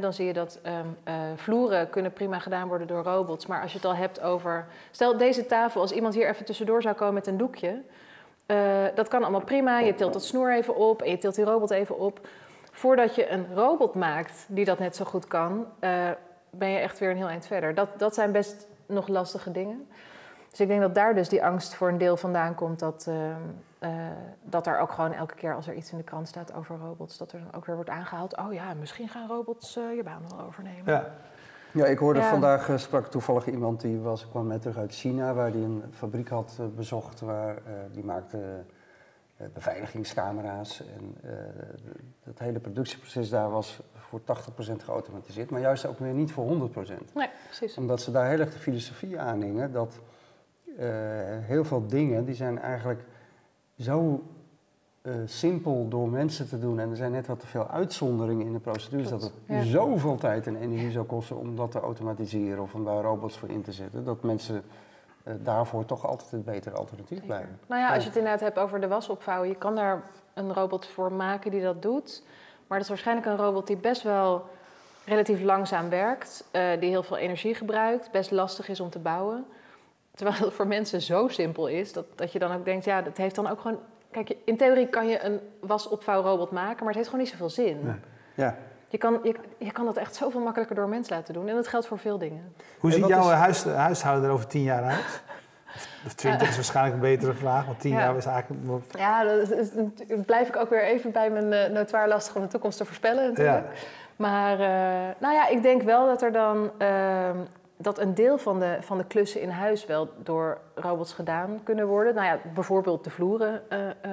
[0.00, 3.46] Dan zie je dat ehm, eh, vloeren kunnen prima gedaan worden door robots.
[3.46, 4.66] Maar als je het al hebt over...
[4.90, 7.82] Stel deze tafel, als iemand hier even tussendoor zou komen met een doekje...
[8.48, 9.78] eh, dat kan allemaal prima.
[9.78, 12.28] Je tilt dat snoer even op en je tilt die robot even op.
[12.72, 15.66] Voordat je een robot maakt die dat net zo goed kan...
[15.78, 16.10] eh,
[16.50, 17.74] ben je echt weer een heel eind verder.
[17.74, 19.88] Dat, dat zijn best nog lastige dingen.
[20.50, 22.78] Dus ik denk dat daar dus die angst voor een deel vandaan komt...
[22.78, 23.10] dat,
[23.78, 23.90] eh,
[24.42, 27.18] dat er ook gewoon elke keer als er iets in de krant staat over robots...
[27.18, 28.36] dat er dan ook weer wordt aangehaald...
[28.36, 30.82] oh ja, misschien gaan robots je baan wel overnemen.
[30.92, 31.14] Ja.
[31.78, 32.28] Ja, ik hoorde Ja.
[32.28, 35.82] vandaag, eh, sprak toevallig iemand die was, kwam net terug uit China, waar die een
[35.90, 38.64] fabriek had eh, bezocht, waar eh, die maakte
[39.52, 40.80] beveiligingscamera's.
[40.80, 41.16] En
[42.22, 47.14] het hele productieproces daar was voor 80% geautomatiseerd, maar juist ook weer niet voor 100%.
[47.14, 47.76] Nee, precies.
[47.76, 50.00] Omdat ze daar heel erg de filosofie aanhingen dat
[51.40, 53.00] heel veel dingen die zijn eigenlijk
[53.76, 54.22] zo
[55.02, 58.52] uh, simpel door mensen te doen en er zijn net wat te veel uitzonderingen in
[58.52, 59.62] de procedures, dat het ja.
[59.62, 63.48] zoveel tijd en energie zou kosten om dat te automatiseren of om daar robots voor
[63.48, 64.62] in te zetten, dat mensen
[65.24, 67.58] uh, daarvoor toch altijd het betere alternatief blijven.
[67.66, 70.02] Nou ja, als je het inderdaad hebt over de wasopvouwen, je kan daar
[70.34, 72.22] een robot voor maken die dat doet,
[72.66, 74.44] maar dat is waarschijnlijk een robot die best wel
[75.04, 79.46] relatief langzaam werkt, uh, die heel veel energie gebruikt, best lastig is om te bouwen.
[80.14, 83.16] Terwijl het voor mensen zo simpel is, dat, dat je dan ook denkt, ja, dat
[83.16, 83.78] heeft dan ook gewoon
[84.10, 87.78] Kijk, in theorie kan je een wasopvouwrobot maken, maar het heeft gewoon niet zoveel zin.
[87.84, 87.94] Nee.
[88.34, 88.56] Ja.
[88.88, 91.48] Je kan, je, je, kan dat echt zoveel makkelijker door mensen laten doen.
[91.48, 92.54] En dat geldt voor veel dingen.
[92.78, 95.22] Hoe ziet jouw huis, huishouden er over tien jaar uit?
[96.06, 98.84] Of twintig is waarschijnlijk een betere vraag, want tien jaar is eigenlijk...
[98.98, 102.78] Ja, dat blijf ik ook weer even bij mijn uh, notoir lastig om de toekomst
[102.78, 103.66] te voorspellen natuurlijk.
[103.66, 103.80] Ja.
[104.16, 107.30] Maar uh, nou ja, ik denk wel dat er dan uh,
[107.78, 111.86] dat een deel van de, van de klussen in huis wel door robots gedaan kunnen
[111.86, 112.14] worden.
[112.14, 114.12] Nou ja, bijvoorbeeld de vloeren uh, uh,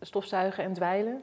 [0.00, 1.22] stofzuigen en dwijlen.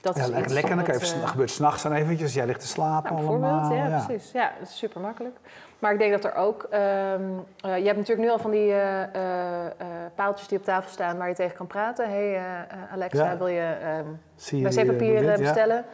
[0.00, 0.76] Dat ja, is lekker, lekker.
[0.76, 3.86] Dan kan je, uh, gebeurt s'nachts dan eventjes, jij ligt te slapen nou, Bijvoorbeeld, ja,
[3.86, 4.32] ja, precies.
[4.32, 5.36] Ja, dat is super makkelijk.
[5.78, 6.62] Maar ik denk dat er ook...
[6.62, 8.74] Um, je hebt natuurlijk nu al van die
[10.14, 12.08] paaltjes die op tafel staan waar je tegen kan praten.
[12.08, 12.40] hey,
[12.92, 15.84] Alexa, wil je um, wc-papier bestellen?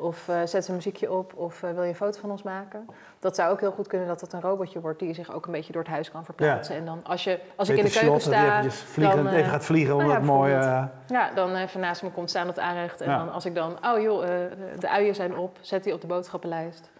[0.00, 2.86] Of uh, zet een muziekje op of uh, wil je een foto van ons maken.
[3.18, 5.52] Dat zou ook heel goed kunnen dat het een robotje wordt die zich ook een
[5.52, 6.74] beetje door het huis kan verplaatsen.
[6.74, 8.62] En dan als, je, als ik in de keuken sta...
[8.70, 10.52] Vliegen, dan, uh, even gaat vliegen om nou ja, mooi...
[11.06, 13.00] Ja, dan even naast me komt staan het aanrecht.
[13.00, 14.26] En dan als ik dan, oh joh,
[14.78, 16.90] de uien zijn op, zet die op de boodschappenlijst.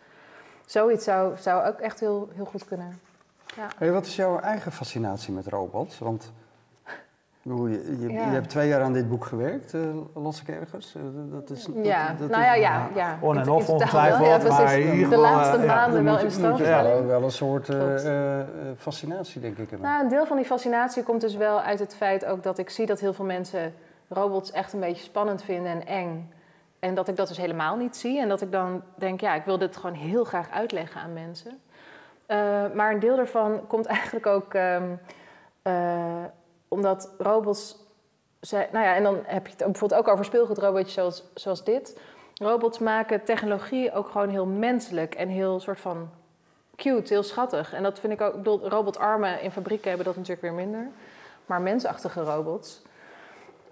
[0.66, 3.00] Zoiets zou, zou ook echt heel, heel goed kunnen.
[3.56, 3.66] Ja.
[3.78, 5.98] Hey, wat is jouw eigen fascinatie met robots?
[5.98, 6.32] Want
[7.56, 9.82] je, je, je, hebt twee jaar aan dit boek gewerkt, uh,
[10.14, 10.94] las ik ergens.
[10.96, 11.02] Uh,
[11.32, 13.18] dat is, ja, dat, nou ja, ja, ja.
[13.20, 14.76] On en off ongetwijfeld, ja, maar
[15.08, 17.00] De laatste maanden wel in de stroomversnelling.
[17.00, 18.40] Ja, wel een soort uh,
[18.76, 19.80] fascinatie, denk ik.
[19.80, 22.70] Nou, een deel van die fascinatie komt dus wel uit het feit ook dat ik
[22.70, 23.74] zie dat heel veel mensen
[24.08, 26.32] robots echt een beetje spannend vinden en eng.
[26.78, 28.20] En dat ik dat dus helemaal niet zie.
[28.20, 31.60] En dat ik dan denk, ja, ik wil dit gewoon heel graag uitleggen aan mensen.
[32.74, 34.54] maar een deel daarvan komt eigenlijk ook...
[34.54, 35.00] Um,
[36.68, 37.86] omdat robots.
[38.40, 42.00] Zijn, nou ja, en dan heb je het bijvoorbeeld ook over speelgoedrobotjes zoals, zoals dit.
[42.34, 46.10] Robots maken technologie ook gewoon heel menselijk en heel soort van
[46.76, 47.72] cute, heel schattig.
[47.72, 48.32] En dat vind ik ook.
[48.32, 50.88] Ik bedoel, robotarmen in fabrieken hebben dat natuurlijk weer minder.
[51.46, 52.82] Maar mensachtige robots,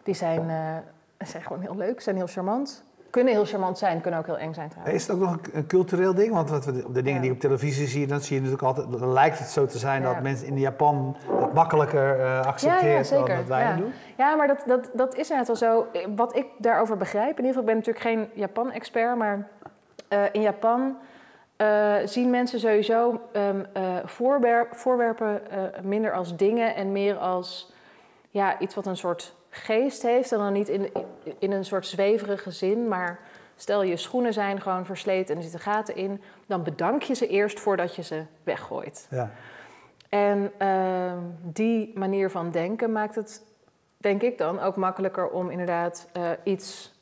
[0.03, 2.86] die zijn, uh, zijn gewoon heel leuk, zijn heel charmant
[3.17, 4.97] kunnen heel charmant zijn, kunnen ook heel eng zijn trouwens.
[4.97, 6.33] Is het ook nog een, cultureel ding?
[6.33, 9.01] Want wat we, de dingen die op televisie zie je, dan zie je natuurlijk altijd,
[9.01, 13.37] dan lijkt het zo te zijn dat mensen in Japan het makkelijker uh, accepteren dan
[13.37, 13.93] dat wij doen.
[14.17, 15.87] Ja, maar dat, dat, dat is net wel zo.
[16.17, 19.49] Wat ik daarover begrijp, in ieder geval, ik ben natuurlijk geen Japan-expert, maar
[20.09, 20.97] uh, in Japan
[21.57, 23.67] uh, zien mensen sowieso um,
[24.05, 25.41] voorwerp, voorwerpen
[25.83, 27.73] minder als dingen en meer als
[28.31, 30.33] ja, iets wat een soort geest heeft.
[30.33, 30.93] En dan niet in,
[31.39, 33.19] in een soort zweverige zin, maar
[33.57, 37.29] stel je schoenen zijn gewoon versleten en er zitten gaten in, dan bedank je ze
[37.29, 39.07] eerst voordat je ze weggooit.
[39.11, 39.31] Ja.
[40.09, 43.43] En uh, die manier van denken maakt het,
[43.97, 46.93] denk ik dan, ook makkelijker om inderdaad uh, iets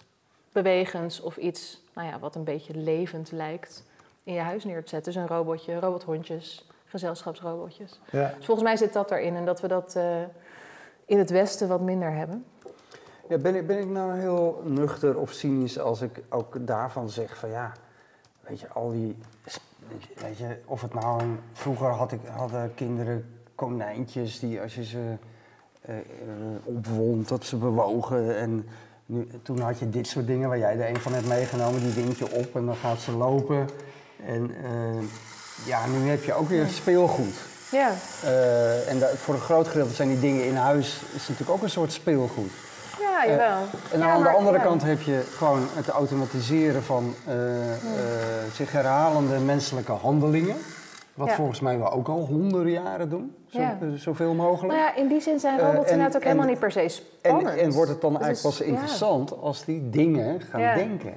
[0.53, 3.85] bewegends of iets nou ja, wat een beetje levend lijkt
[4.25, 5.13] in je huis neer te zetten.
[5.13, 8.01] Dus een robotje, robothondjes, gezelschapsrobotjes.
[8.11, 8.33] Ja.
[8.37, 9.95] Dus volgens mij zit dat erin en dat we dat...
[9.97, 10.23] Uh,
[11.07, 12.45] in het Westen wat minder hebben.
[13.29, 17.39] Ja, ben, ik, ben ik nou heel nuchter of cynisch als ik ook daarvan zeg
[17.39, 17.73] van ja,
[18.41, 19.17] weet je, al die,
[20.21, 25.17] weet je, of het nou, vroeger had ik, hadden kinderen konijntjes die als je ze
[25.89, 25.95] uh,
[26.65, 28.67] opwond, dat ze bewogen en
[29.07, 31.93] nu, toen had je dit soort dingen waar jij er een van hebt meegenomen, die
[31.93, 33.69] wind je op en dan gaat ze lopen.
[34.27, 35.03] En uh,
[35.67, 37.54] ja, nu heb je ook weer speelgoed.
[37.75, 37.93] Ja.
[38.25, 41.71] Uh, en voor een groot gedeelte zijn die dingen in huis is natuurlijk ook een
[41.71, 42.51] soort speelgoed.
[43.01, 43.59] Ja, jawel.
[43.63, 47.35] Uh, en aan de andere kant heb je gewoon het automatiseren van uh,
[48.53, 50.57] zich herhalende menselijke handelingen.
[51.15, 53.61] Wat volgens mij we ook al honderden jaren doen, zo,
[53.97, 54.73] zoveel mogelijk.
[54.75, 57.49] Nou ja, in die zin zijn robots inderdaad ook helemaal niet per se spannend.
[57.49, 61.15] En, en wordt het dan eigenlijk pas interessant als die dingen gaan denken.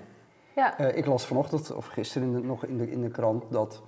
[0.56, 0.78] Ja.
[0.78, 3.82] ik las vanochtend, of gisteren in de, nog in de, in de krant, dat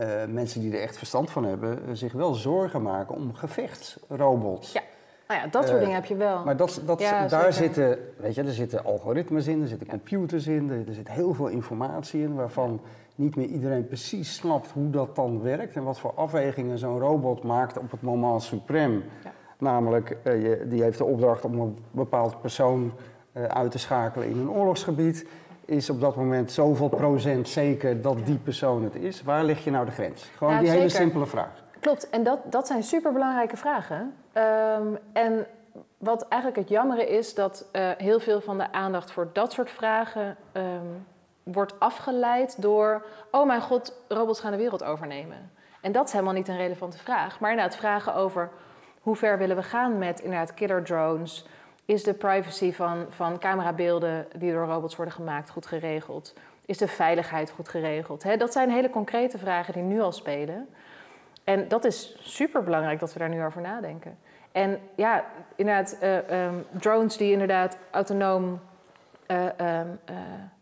[0.00, 4.72] uh, mensen die er echt verstand van hebben, uh, zich wel zorgen maken om gevechtsrobots.
[4.72, 4.82] Ja,
[5.28, 6.44] nou ja, dat soort uh, dingen heb je wel.
[6.44, 10.46] Maar dat, dat, ja, daar zitten, weet je, er zitten algoritmes in, er zitten computers
[10.46, 12.80] in, er, er, zit heel veel informatie in waarvan
[13.14, 17.42] niet meer iedereen precies snapt hoe dat dan werkt en wat voor afwegingen zo'n robot
[17.42, 19.04] maakt op het moment suprem.
[19.58, 22.92] Namelijk, eh, je, die heeft de opdracht om een bepaald persoon
[23.32, 25.26] eh, uit te schakelen in een oorlogsgebied.
[25.70, 29.22] Is op dat moment zoveel procent zeker dat die persoon het is?
[29.22, 30.30] Waar lig je nou de grens?
[30.36, 31.64] Gewoon Ja, die hele simpele vraag.
[31.80, 34.14] Klopt, en dat, dat zijn superbelangrijke vragen.
[34.32, 35.46] Ehm, en
[35.98, 39.70] wat eigenlijk het jammere is, dat eh, heel veel van de aandacht voor dat soort
[39.70, 40.86] vragen ehm,
[41.42, 43.06] wordt afgeleid door...
[43.30, 45.50] oh mijn god, robots gaan de wereld overnemen.
[45.80, 47.40] En dat is helemaal niet een relevante vraag.
[47.40, 48.50] Maar inderdaad, vragen over
[49.00, 51.46] hoe ver willen we gaan met inderdaad killer drones...
[51.90, 56.34] Is de privacy van, van camerabeelden die door robots worden gemaakt goed geregeld?
[56.66, 58.22] Is de veiligheid goed geregeld?
[58.22, 60.68] Hè, dat zijn hele concrete vragen die nu al spelen.
[61.44, 64.18] En dat is super belangrijk dat we daar nu over nadenken.
[64.52, 65.24] En ja,
[65.56, 68.60] inderdaad, eh, ehm, drones die inderdaad autonoom
[69.26, 70.16] eh, ehm, eh,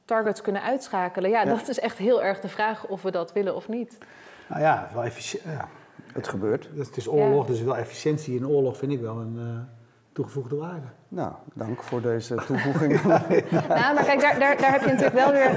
[0.05, 1.31] targets kunnen uitschakelen.
[1.31, 1.55] Ja, Ja.
[1.55, 3.99] dat is echt heel erg de vraag of we dat willen of niet.
[4.47, 5.45] Nou ja, wel efficiënt.
[5.45, 5.69] Ja.
[6.13, 6.69] Het gebeurt.
[6.77, 9.78] Het is oorlog, dus wel efficiëntie in oorlog vind ik wel een eh,
[10.13, 10.87] toegevoegde waarde.
[11.09, 13.03] Nou, dank voor deze toevoeging.
[13.03, 15.51] nou, maar kijk, daar, daar, daar heb je natuurlijk wel weer...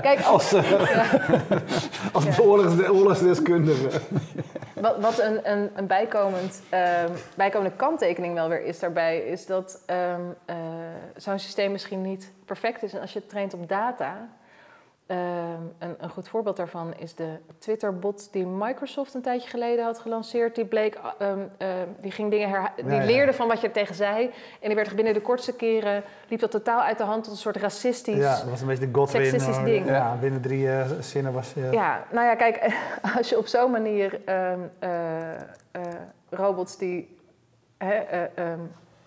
[0.00, 0.54] Kijk, Als,
[2.12, 4.00] als oorlogs, oorlogsdeskundige.
[4.74, 9.82] Wat, wat een, een, een bijkomend, ehm, bijkomende kanttekening wel weer is daarbij, is dat
[9.86, 10.56] ehm, eh,
[11.16, 12.92] zo'n systeem misschien niet perfect is.
[12.92, 14.28] En als je het traint op data,
[15.06, 15.18] ehm,
[15.78, 20.54] een, een goed voorbeeld daarvan is de Twitter-bot die Microsoft een tijdje geleden had gelanceerd.
[20.54, 23.04] Die bleek, ehm, ehm, die ging dingen herha- die Ja, ja.
[23.04, 24.24] leerde van wat je er tegen zei.
[24.60, 27.38] En die werd binnen de kortste keren, liep dat totaal uit de hand tot een
[27.38, 28.16] soort racistisch...
[28.16, 29.24] Ja, dat was een beetje de Godwin.
[29.24, 29.86] Seksistisch ding.
[29.88, 31.68] Ja, binnen drie eh, zinnen was je...
[31.70, 32.74] Ja, nou ja, kijk,
[33.16, 35.38] als je op zo'n manier eh, eh,
[36.30, 37.18] robots die
[37.78, 38.02] hè,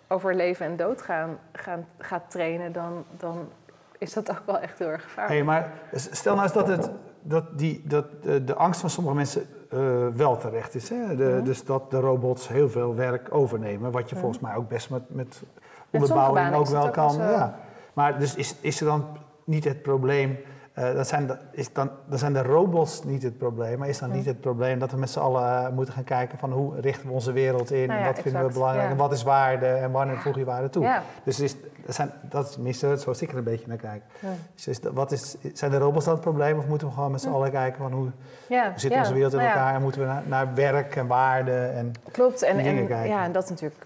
[0.07, 3.49] over leven en dood gaan, gaan, gaat trainen, dan, dan
[3.97, 5.35] is dat ook wel echt heel erg gevaarlijk.
[5.35, 8.05] Hey, maar stel nou eens dat, het, dat, die, dat
[8.45, 9.79] de angst van sommige mensen eh,
[10.15, 10.89] wel terecht is.
[10.89, 11.15] Hè?
[11.15, 11.43] De, Mhm.
[11.43, 13.91] Dus dat de robots heel veel werk overnemen.
[13.91, 14.23] Wat je Mhm.
[14.23, 15.41] volgens mij ook best met, met
[15.91, 17.15] onderbouwing ook wel ook kan.
[17.17, 17.59] Ja.
[17.93, 19.05] Maar dus is, is er dan
[19.43, 20.37] niet het probleem...
[20.77, 24.11] eh, dat, zijn de, is dan, zijn de robots niet het probleem, maar is dan
[24.11, 27.07] niet het probleem dat we met z'n allen eh, moeten gaan kijken van hoe richten
[27.07, 28.91] we onze wereld in, Nou en wat vinden we belangrijk ja.
[28.91, 30.99] en wat is waarde en wanneer voeg je waarde toe.
[31.23, 34.01] Dus is, dat, zijn, dat is tenminste zoals ik er een beetje naar kijk.
[34.55, 37.21] Dus is wat is, zijn de robots dan het probleem of moeten we gewoon met
[37.21, 38.09] z'n allen kijken van hoe,
[38.47, 41.65] hoe zit onze wereld in nou elkaar en moeten we naar, naar werk en waarde
[41.65, 42.55] en Klopt, en,
[42.87, 43.07] kijken.
[43.07, 43.85] ja, en dat is natuurlijk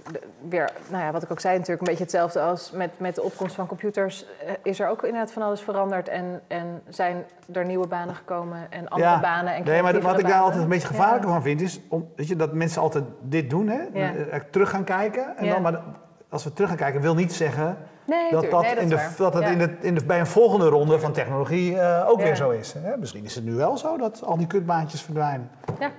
[0.49, 3.23] weer, nou ja, wat ik ook zei, natuurlijk een beetje hetzelfde als met, met de
[3.23, 4.25] opkomst van computers.
[4.45, 8.71] eh, is er ook inderdaad van alles veranderd en, en zijn er nieuwe banen gekomen
[8.71, 9.53] en andere Ja, banen.
[9.53, 11.33] En Nee, maar wat ik daar altijd een beetje gevaarlijker Ja.
[11.33, 13.79] van vind is om, weet je, dat mensen altijd dit doen, hè?
[13.93, 14.11] Ja.
[14.51, 15.37] Terug gaan kijken.
[15.37, 15.81] En dan, maar
[16.29, 18.95] als we terug gaan kijken, wil niet zeggen Nee, dat dat, Nee, dat in de,
[18.95, 19.13] waar.
[19.17, 19.49] dat het Ja.
[19.49, 22.73] in de, in de, bij een volgende ronde van technologie eh, ook weer zo is.
[22.73, 22.97] Hè?
[22.97, 25.49] Misschien is het nu wel zo dat al die kutbaantjes verdwijnen.
[25.79, 25.89] Ja.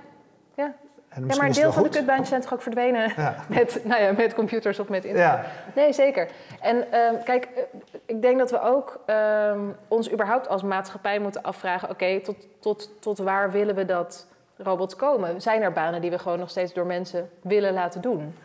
[0.55, 0.73] Ja.
[1.13, 1.89] En Ja, maar een deel van wel de goed.
[1.89, 3.35] kutbaantjes zijn toch ook verdwenen Ja.
[3.47, 5.31] met, nou ja, met computers of met internet?
[5.31, 5.45] Ja.
[5.75, 6.27] Nee, zeker.
[6.61, 7.63] En ehm, kijk, eh,
[8.05, 11.89] ik denk dat we ook ehm, ons überhaupt als maatschappij moeten afvragen...
[11.89, 15.41] oké, tot, tot, tot waar willen we dat robots komen?
[15.41, 18.35] Zijn er banen die we gewoon nog steeds door mensen willen laten doen?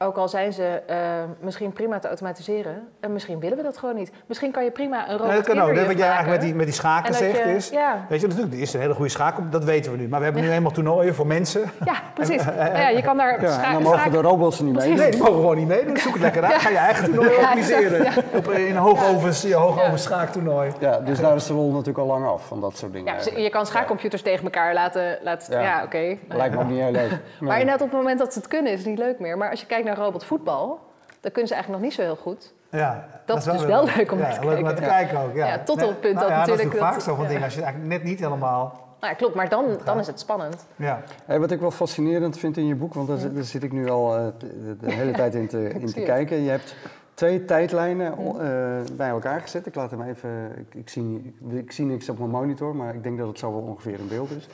[0.00, 3.94] Ook al zijn ze ehm, misschien prima te automatiseren, en misschien willen we dat gewoon
[3.94, 4.10] niet.
[4.26, 5.64] Misschien kan je prima een robot Nee, dat kan ook.
[5.64, 7.68] Kinderjuf Wat jij eigenlijk met die, met die schaken En dat zegt je- is...
[7.68, 10.08] Ja, Weet je, natuurlijk, er is een hele goede schaak op, dat weten we nu.
[10.08, 11.62] Maar we hebben nu eenmaal toernooien voor mensen.
[11.84, 12.44] ja, precies.
[12.58, 14.94] Nou ja, je kan daar Ja, scha- en dan mogen de robots er niet mee.
[14.94, 15.96] Nee, die mogen gewoon niet meedoen.
[15.96, 16.54] Zoek het lekker uit.
[16.54, 18.06] Ga je eigen toernooi Ja, organiseren.
[18.34, 20.72] Op, in een hoogovens, je hoogovens schaaktoernooi.
[20.80, 23.12] Ja, dus daar is de lol natuurlijk al lang af van dat soort dingen.
[23.14, 25.18] Ja, dus je kan schaakcomputers tegen elkaar laten...
[25.22, 25.62] laten Ja.
[25.62, 26.16] ja, oké.
[26.28, 27.10] Lijkt me ook niet heel leuk.
[27.40, 29.36] Maar inderdaad, op het moment dat ze het kunnen, is het niet leuk meer.
[29.38, 30.80] Maar als je kijkt naar robotvoetbal,
[31.20, 32.52] dan kunnen ze eigenlijk nog niet zo heel goed.
[32.70, 34.96] Ja, Dat is dus wel leuk om ja, te leuk om naar te kijken.
[35.08, 35.34] kijken ook.
[35.36, 37.14] Ja, Ja, tot op het punt nou dat ja, natuurlijk Dat is dat- vaak zo
[37.14, 37.28] van ja.
[37.28, 38.86] dingen als je het eigenlijk net niet helemaal...
[39.00, 40.66] Nou ja, klopt, maar dan, dan is het spannend.
[40.76, 41.00] Ja.
[41.24, 43.72] Hey, wat ik wel fascinerend vind in je boek, want daar, zit- daar zit ik
[43.72, 46.42] nu al eh, de, de hele tijd in te, in te kijken.
[46.42, 46.74] Je hebt
[47.14, 49.66] twee tijdlijnen eh, bij elkaar gezet.
[49.66, 53.02] Ik laat hem even, ik, ik, zie, ik zie niks op mijn monitor, maar ik
[53.02, 54.48] denk dat het zo wel ongeveer in beeld is.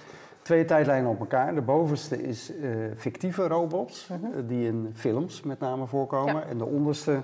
[0.45, 1.55] Twee tijdlijnen op elkaar.
[1.55, 6.35] De bovenste is eh, fictieve robots, eh, die in films met name voorkomen.
[6.35, 6.43] Ja.
[6.45, 7.21] En de onderste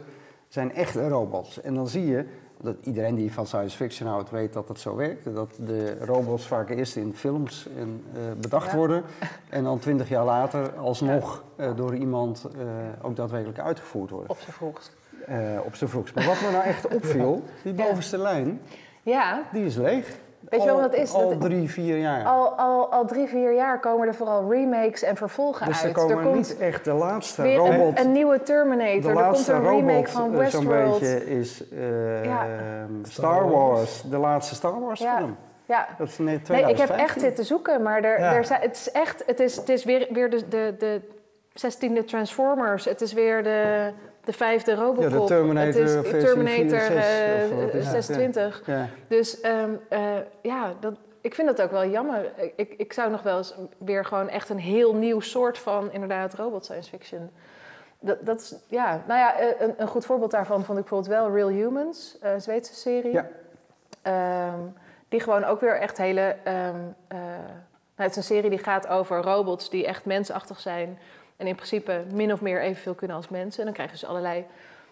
[0.48, 1.60] zijn echte robots.
[1.60, 2.24] En dan zie je,
[2.62, 5.34] dat iedereen die van science fiction houdt weet dat het zo werkt.
[5.34, 8.76] Dat de robots vaak eerst in films en, eh, bedacht Ja.
[8.76, 9.02] worden.
[9.48, 12.48] En dan twintig jaar later alsnog eh, door iemand
[13.02, 14.30] ook daadwerkelijk uitgevoerd worden.
[14.30, 14.96] Op zijn vroegst.
[15.64, 16.14] Op zijn vroegst.
[16.14, 17.84] Maar wat me nou echt opviel, die Ja.
[17.88, 18.60] bovenste lijn,
[19.02, 20.18] Ja, die is leeg.
[20.40, 21.12] Weet je Al- waarom dat is?
[21.14, 22.24] Al Dat- drie, vier jaar.
[22.24, 25.94] al, al, al drie, vier jaar komen er vooral remakes en vervolgen dus er uit.
[25.94, 27.98] komen er komt niet echt de laatste weer robot...
[27.98, 29.16] een, een nieuwe de Terminator.
[29.22, 31.00] Er komt een remake robot van eh, zo'n Westworld.
[31.00, 32.46] beetje is eh, Ja.
[33.02, 34.02] Star Wars.
[34.10, 35.16] De laatste Star Wars Ja.
[35.16, 35.36] film.
[35.64, 37.04] Ja, Dat is net Nee, ik heb 2015.
[37.06, 38.34] echt zitten zoeken, maar er, Ja.
[38.34, 41.00] er zijn, het is echt, het is, het is weer, weer de, de, de
[41.52, 42.84] zestiende Transformers.
[42.84, 43.90] Het is weer de,
[44.24, 45.10] de vijfde Robocop.
[45.10, 47.92] Ja, de Terminator Het is Terminator 4, 6, eh, of wat is het?
[47.92, 48.62] 26.
[48.66, 48.88] Ja.
[49.08, 50.00] Dus ehm, eh,
[50.42, 52.32] ja, dat, ik vind dat ook wel jammer.
[52.56, 56.34] Ik, ik zou nog wel eens weer gewoon echt een heel nieuw soort van inderdaad
[56.34, 57.30] robot science fiction.
[58.00, 61.20] Dat, dat is, ja, nou ja, eh, een, een goed voorbeeld daarvan vond ik bijvoorbeeld
[61.20, 63.12] wel Real Humans, eh, een Zweedse serie.
[63.12, 63.28] Ja.
[64.02, 64.60] Ehm,
[65.08, 66.36] die gewoon ook weer echt hele.
[66.44, 66.76] ehm,
[67.08, 67.18] eh,
[67.96, 70.98] nou, het is een serie die gaat over robots die echt mensachtig zijn.
[71.40, 73.58] En in principe min of meer evenveel kunnen als mensen.
[73.58, 74.44] En dan krijgen ze allerlei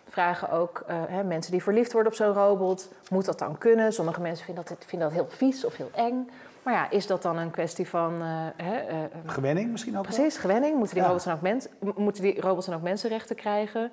[0.08, 0.82] vragen ook.
[0.86, 2.88] eh, hè, mensen die verliefd worden op zo'n robot.
[3.10, 3.92] Moet dat dan kunnen?
[3.92, 6.30] Sommige mensen vinden dat, vinden dat heel vies of heel eng.
[6.62, 8.14] Maar ja, is dat dan een kwestie van.
[8.22, 10.14] eh, hè, eh, Gewenning misschien ook wel?
[10.16, 10.76] Precies, gewenning.
[10.76, 11.08] Moeten die, Ja.
[11.08, 13.90] robots dan ook mens, moeten die robots dan ook mensenrechten krijgen?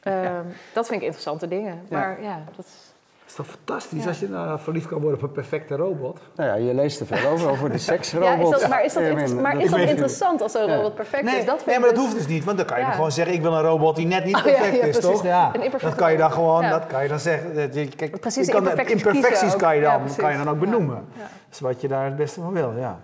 [0.00, 1.74] Ehm, Dat vind ik interessante dingen.
[1.88, 1.98] Ja.
[1.98, 2.89] Maar ja, dat is...
[3.30, 4.08] is toch fantastisch Ja.
[4.08, 6.20] als je nou verliefd kan worden op een perfecte robot?
[6.36, 8.54] Nou ja, je leest er veel over, over de Ja, seksrobot.
[8.54, 10.76] is dat, maar is dat, Ja, inter- maar dat is dat interessant als zo'n Ja.
[10.76, 11.44] robot perfect Nee, is?
[11.44, 12.90] Dat vind nee maar dat dus- hoeft dus niet, want dan kan je Ja.
[12.92, 15.22] gewoon zeggen: ik wil een robot die net niet Oh, ja, perfect ja, is, toch?
[15.22, 16.70] Ja, Een dat kan je dan gewoon, Ja.
[16.70, 17.54] dat kan je dan zeggen.
[17.54, 19.80] dat je- Kijk, Precies, je kan imperfecties kan je.
[19.80, 20.60] Ja, dan, kan je dan ook Ja.
[20.60, 21.04] benoemen.
[21.16, 21.20] Ja.
[21.22, 22.98] Dat is wat je daar het beste van wil, ja.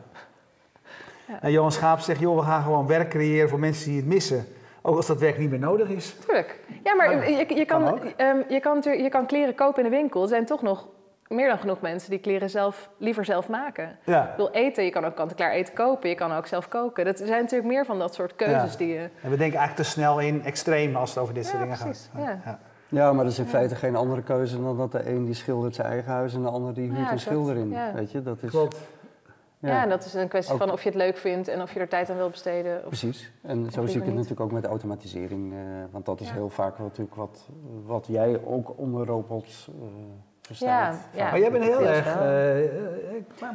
[1.29, 1.39] Ja.
[1.41, 4.47] En Johan Schaap zegt: joh, we gaan gewoon werk creëren voor mensen die het missen.
[4.87, 6.15] Ook als dat werk niet meer nodig is.
[6.27, 6.61] Tuurlijk.
[6.85, 7.23] Ja, maar ja.
[7.23, 10.23] je, je, Kan ehm, je, kan je kan kleren kopen in de winkel.
[10.23, 10.87] Er zijn toch nog
[11.29, 13.99] meer dan genoeg mensen die kleren zelf, liever zelf maken.
[14.05, 14.31] Ja.
[14.31, 16.09] Ik wil eten, je kan ook kant-en-klaar eten kopen.
[16.09, 17.05] Je kan ook zelf koken.
[17.05, 18.79] Dat, er zijn natuurlijk meer van dat soort keuzes Ja.
[18.79, 18.99] die je...
[18.99, 21.79] En we denken eigenlijk te snel in extreem als het over dit soort Ja, dingen
[21.79, 22.39] precies, gaat.
[22.45, 22.59] ja.
[22.89, 25.75] Ja, maar dat is in feite geen andere keuze dan dat de een die schildert
[25.75, 27.71] zijn eigen huis en de ander die huurt Ja, een schilder in.
[27.71, 27.93] Ja.
[27.95, 28.51] Weet je, dat is...
[28.51, 28.77] Klopt.
[29.67, 29.83] Ja.
[29.83, 31.81] en dat is een kwestie Ook- van of je het leuk vindt en of je
[31.81, 32.77] er tijd aan wil besteden.
[32.79, 32.87] Of...
[32.87, 33.33] Precies.
[33.43, 34.15] En zo zie ik het niet.
[34.15, 35.53] natuurlijk ook met automatisering.
[35.53, 35.59] eh,
[35.91, 36.33] want dat is Ja.
[36.35, 37.49] heel vaak wel natuurlijk wat,
[37.87, 39.87] wat jij ook onder robots eh
[40.41, 40.95] verstaat.
[41.15, 41.31] Ja, ja.
[41.31, 42.15] Maar jij bent heel erg.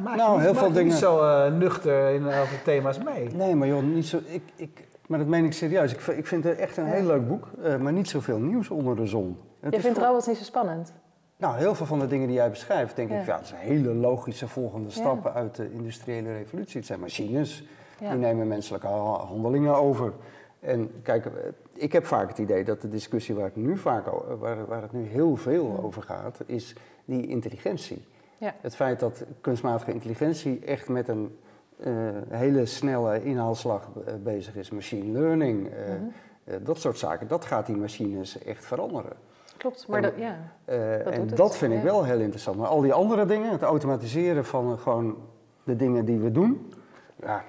[0.04, 3.28] maak Nou, niet, heel maak veel dingen- niet zo eh, nuchter in over thema's mee.
[3.36, 5.94] Nee, maar joh, niet zo, ik, ik, maar dat meen ik serieus.
[5.94, 6.92] Ik, vind- ik vind het echt een Ja.
[6.92, 9.38] heel leuk boek, eh, maar niet zoveel nieuws onder de zon.
[9.72, 10.94] Je vindt voor- robots niet zo spannend?
[11.42, 13.20] Nou, heel veel van de dingen die jij beschrijft, denk Ja.
[13.20, 14.94] ik, ja, het zijn hele logische volgende Ja.
[14.96, 16.78] stappen uit de industriële revolutie.
[16.78, 17.64] Het zijn machines,
[18.00, 18.10] Ja.
[18.10, 20.14] die nemen menselijke ha- handelingen over.
[20.60, 21.32] En kijk, eh,
[21.74, 24.06] ik heb vaak het idee dat de discussie waar het nu, vaak,
[24.40, 26.76] waar, waar het nu heel veel over gaat, is
[27.06, 28.06] die intelligentie.
[28.38, 28.54] Ja.
[28.62, 31.38] Het feit dat kunstmatige intelligentie echt met een
[31.80, 31.94] eh,
[32.30, 36.64] hele snelle inhaalslag eh, bezig is, machine learning, Mhm.
[36.64, 39.14] dat soort zaken, dat gaat die machines echt veranderen.
[39.62, 40.38] Klopt, maar En- dat, ja.
[40.66, 42.58] Eh, Dat en doet het, dat vind ik wel heel interessant.
[42.58, 45.18] Maar al die andere dingen, het automatiseren van eh, gewoon
[45.64, 46.74] de dingen die we doen,
[47.16, 47.44] ja,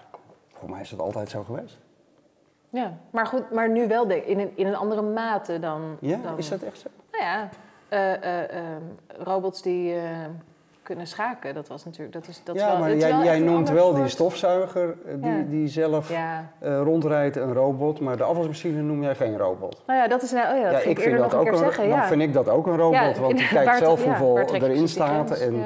[0.53, 1.79] voor mij is het altijd zo geweest.
[2.69, 2.93] ja.
[3.11, 5.97] Maar goed, maar nu wel denk, in, een, in een andere mate dan...
[6.01, 6.89] Ja, dan is dat echt zo?
[7.13, 7.49] Nou ja,
[7.89, 8.77] eh,
[9.19, 9.95] robots die
[10.83, 12.13] kunnen schaken, dat was natuurlijk...
[12.13, 15.15] Dat is, dat is ja, wel, maar jij, wel jij noemt wel die stofzuiger eh,
[15.21, 15.43] die, Ja.
[15.49, 19.83] die zelf Ja, eh, rondrijdt, een robot, maar de afwasmachine noem jij geen robot.
[19.87, 21.57] nou ja, dat is nou, oh ja, dat ja, ging ik vind dat ook een,
[21.57, 21.89] zeggen.
[21.89, 22.05] dan Ja.
[22.07, 25.31] vind ik dat ook een robot, want die inderdaad, kijkt zelf hoeveel je erin staat
[25.31, 25.63] en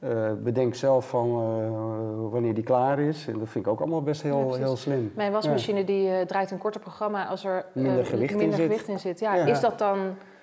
[0.00, 0.10] eh,
[0.42, 3.26] bedenkt zelf van wanneer die klaar is.
[3.28, 5.12] En dat vind ik ook allemaal best heel, heel slim.
[5.16, 8.66] Mijn wasmachine die draait een korter programma als er Minder gewicht in minder zit.
[8.66, 9.20] gewicht in zit.
[9.20, 9.34] Ja.
[9.34, 9.98] Is dat dan,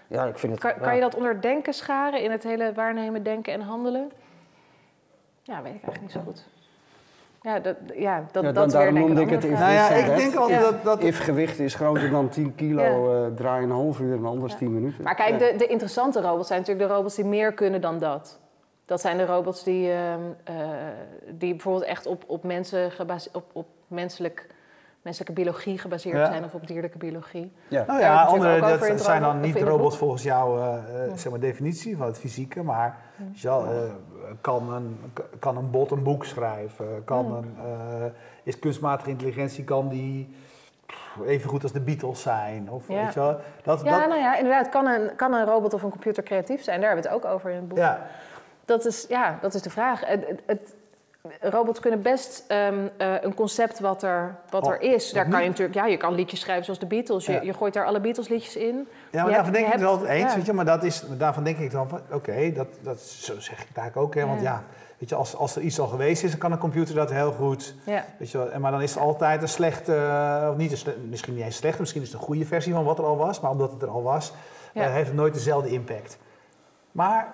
[0.07, 0.61] Ja, ik vind het...
[0.61, 0.77] kan, ja.
[0.77, 4.11] kan je dat onder denken scharen in het hele waarnemen, denken en handelen?
[5.41, 6.45] Ja, weet ik eigenlijk niet zo goed.
[7.41, 9.61] Ja, dat, ja, dat, Ja, dat weer daarom denk ik noemde een ik het andere
[9.63, 10.71] Nou ja, ik denk altijd Ja.
[10.71, 14.25] dat, dat If gewicht is groter dan 10 kilo, eh draai een half uur en
[14.25, 14.57] anders Ja.
[14.57, 15.03] 10 minuten.
[15.03, 15.37] Maar kijk, Ja.
[15.37, 18.39] de, de interessante robots zijn natuurlijk de robots die meer kunnen dan dat.
[18.85, 20.55] Dat zijn de robots die, ehm, eh,
[21.29, 24.47] die bijvoorbeeld echt op, op, mensen gebase- op, op menselijk,
[25.07, 26.25] menselijke biologie gebaseerd Ja.
[26.25, 27.51] zijn of op dierlijke biologie.
[27.67, 27.83] Ja.
[27.87, 30.73] Nou ja, we andere, dat zijn dan niet robots volgens jouw eh,
[31.05, 32.97] eh, zeg maar definitie van het fysieke, maar
[33.43, 33.59] eh,
[34.41, 34.99] kan, een,
[35.39, 37.03] kan een bot een boek schrijven?
[37.05, 38.05] Kan een, eh,
[38.43, 40.35] is kunstmatige intelligentie, kan die
[41.25, 42.69] even goed als de Beatles zijn?
[42.71, 43.03] Of, Ja.
[43.03, 45.83] weet je wel, dat, Ja, dat, nou ja, inderdaad, kan een, kan een robot of
[45.83, 46.79] een computer creatief zijn?
[46.81, 47.77] Daar hebben we het ook over in het boek.
[47.77, 48.07] ja.
[48.65, 50.05] Dat, is, ja, dat is de vraag.
[50.05, 50.75] Het, het, het-
[51.41, 55.11] robots kunnen best ehm, eh, een concept wat er, wat Oh, er is.
[55.11, 57.25] Daar kan je natuurlijk, ja, je kan liedjes schrijven zoals de Beatles.
[57.25, 57.41] Je, Ja.
[57.41, 58.65] je gooit daar alle Beatles liedjes in.
[58.65, 60.35] Ja, maar Je daarvan hebt- denk ik het altijd eens, ja.
[60.37, 63.61] weet je, maar dat is, daarvan denk ik dan van, oké, dat, dat, zo zeg
[63.61, 64.63] ik het eigenlijk ook, hè, want Ja.
[64.97, 67.31] weet je, als, als er iets al geweest is, dan kan een computer dat heel
[67.31, 67.75] goed.
[68.19, 69.93] Weet je wel, en maar dan is het altijd een slechte,
[70.51, 72.97] of niet een misschien niet eens slecht, misschien is het een goede versie van wat
[72.97, 74.33] er al was, maar omdat het er al was,
[74.73, 76.17] eh, heeft het nooit dezelfde impact.
[76.91, 77.33] Maar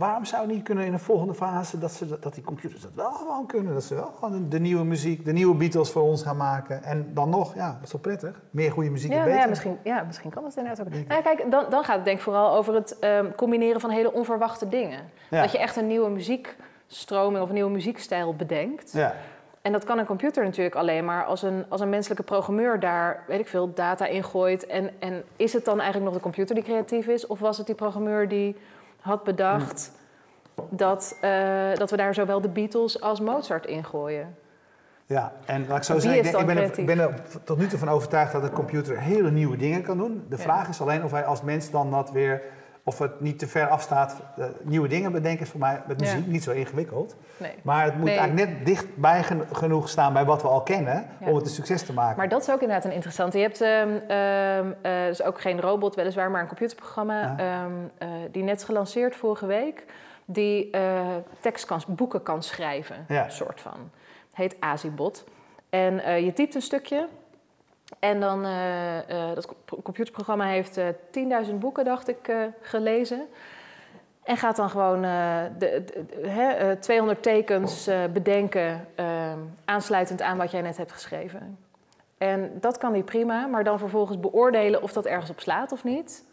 [0.00, 2.90] waarom zou het niet kunnen in de volgende fase dat, ze, dat, die computers dat
[2.94, 3.72] wel gewoon kunnen?
[3.72, 6.82] Dat ze wel gewoon de, nieuwe muziek, de nieuwe Beatles voor ons gaan maken.
[6.82, 8.40] En dan nog, ja, dat is toch prettig?
[8.50, 9.42] Meer goede muziek Ja, nou beter.
[9.42, 11.08] ja, misschien, ja, misschien kan dat inderdaad ook.
[11.08, 14.12] Nou kijk, dan, dan gaat het denk ik vooral over het ehm, combineren van hele
[14.12, 15.00] onverwachte dingen.
[15.30, 15.40] Ja.
[15.40, 18.92] Dat je echt een nieuwe muziekstroming of een nieuwe muziekstijl bedenkt.
[18.92, 19.14] Ja.
[19.62, 23.24] en dat kan een computer natuurlijk alleen maar als een, als een menselijke programmeur daar,
[23.26, 24.66] weet ik veel, data ingooit.
[24.66, 27.26] En, en is het dan eigenlijk nog de computer die creatief is?
[27.26, 28.56] Of was het die programmeur die
[29.00, 29.92] had bedacht
[30.70, 34.34] dat, eh, dat we daar zowel de Beatles als Mozart ingooien?
[35.06, 36.84] Ja, en laat ik zo zeggen, ik, ben, er, ik creatief?
[36.84, 40.24] ben er tot nu toe van overtuigd dat de computer hele nieuwe dingen kan doen.
[40.28, 40.42] De Ja.
[40.42, 42.42] vraag is alleen of wij als mens dan dat weer,
[42.84, 44.16] of het niet te ver afstaat.
[44.36, 46.14] eh, nieuwe dingen bedenken is voor mij met Ja.
[46.14, 47.16] muziek niet zo ingewikkeld.
[47.36, 47.52] Nee.
[47.62, 48.18] Maar het moet Nee.
[48.18, 51.26] eigenlijk net dichtbij gen- genoeg staan bij wat we al kennen Ja.
[51.28, 52.16] om het een succes te maken.
[52.16, 53.38] Maar dat is ook inderdaad een interessante.
[53.38, 57.34] Je hebt ehm ehm, eh, dus ook geen robot, weliswaar, maar een computerprogramma Ja.
[57.38, 59.84] ehm, eh, die net is gelanceerd vorige week,
[60.24, 60.70] die
[61.40, 63.90] tekst kan, boeken kan schrijven, soort van.
[64.32, 65.24] Heet Azibot.
[65.70, 67.08] En je typt een stukje
[67.98, 73.26] en dan, eh, eh, dat co- computerprogramma heeft eh 10.000 boeken, dacht ik, eh, gelezen.
[74.22, 79.32] En gaat dan gewoon eh, de, de- de- hè, eh, 200 tekens eh, bedenken, eh,
[79.64, 81.58] aansluitend aan wat jij net hebt geschreven.
[82.18, 85.84] En dat kan hij prima, maar dan vervolgens beoordelen of dat ergens op slaat of
[85.84, 86.24] niet.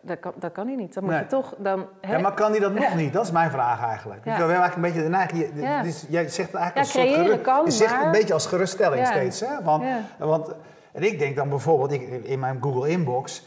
[0.00, 0.94] Dat, kan, dat kan hij niet.
[0.94, 1.22] Dan moet Nee.
[1.22, 1.86] je toch dan.
[2.00, 2.12] hè?
[2.14, 2.94] Ja, maar kan die dat nog Ja.
[2.94, 3.12] niet?
[3.12, 4.24] Dat is mijn vraag eigenlijk.
[4.24, 4.32] Ja.
[4.32, 5.82] Ik wil eigenlijk een beetje Ja.
[5.82, 9.06] is- jij zegt het eigenlijk als gerust- kan, Je zegt maar- een beetje als geruststelling
[9.06, 9.40] steeds.
[9.40, 9.62] Hè?
[9.62, 9.84] Want,
[10.18, 10.48] want,
[10.92, 13.44] en ik denk dan bijvoorbeeld, ik, in mijn Google Inbox,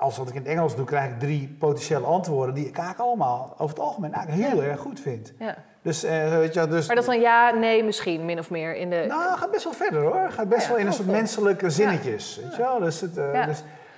[0.00, 3.08] als wat ik in het Engels doe, krijg ik drie potentiële antwoorden die ik eigenlijk
[3.08, 5.32] allemaal over het algemeen eigenlijk heel erg goed vind.
[5.38, 5.54] Ja.
[5.82, 8.76] Dus, eh, weet je, dus Maar dat is dan ja, nee, misschien, min of meer.
[8.76, 10.30] In de, nou, gaat best wel verder hoor.
[10.30, 12.40] Gaat best wel in een soort menselijke zinnetjes.
[12.42, 12.78] Weet je wel?
[12.78, 13.48] Dus het, eh, Ja.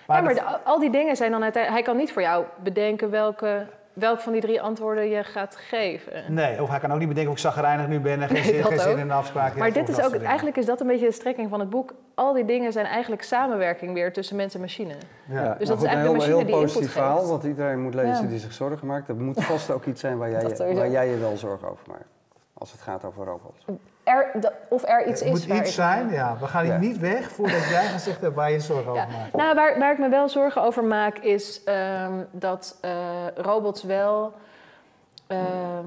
[0.06, 1.84] Dus, ja, maar de- al die dingen zijn dan uiteindelijk.
[1.84, 6.34] Hij kan niet voor jou bedenken welke, welk van die drie antwoorden je gaat geven.
[6.34, 8.62] Nee, of hij kan ook niet bedenken of ik zagrijnig nu ben en geen, Nee,
[8.62, 9.56] geen zin in de afspraak.
[9.56, 11.94] Maar dit is ook, eigenlijk is dat een beetje de strekking van het boek.
[12.14, 14.94] Al die dingen zijn eigenlijk samenwerking weer tussen mens en machine.
[15.28, 15.54] Ja.
[15.58, 18.22] Dus dat is eigenlijk de een machine heel, die positief verhaal, wat iedereen moet lezen
[18.22, 18.28] Ja.
[18.28, 19.06] die zich zorgen maakt.
[19.06, 22.08] Dat moet vast ook iets zijn waar jij, waar jij je wel zorgen over maakt.
[22.54, 23.64] Als het gaat over robots.
[24.06, 24.30] Er,
[24.68, 25.30] of er iets Het is.
[25.30, 26.36] moet waar iets zijn, ja.
[26.40, 26.78] We gaan hier Ja.
[26.78, 29.02] niet weg voordat jij gezegd hebt waar je zorgen Ja.
[29.04, 29.32] over maakt.
[29.32, 32.90] Nou, waar, waar ik me wel zorgen over maak is ehm, dat eh,
[33.36, 34.32] robots wel
[35.26, 35.86] ehm,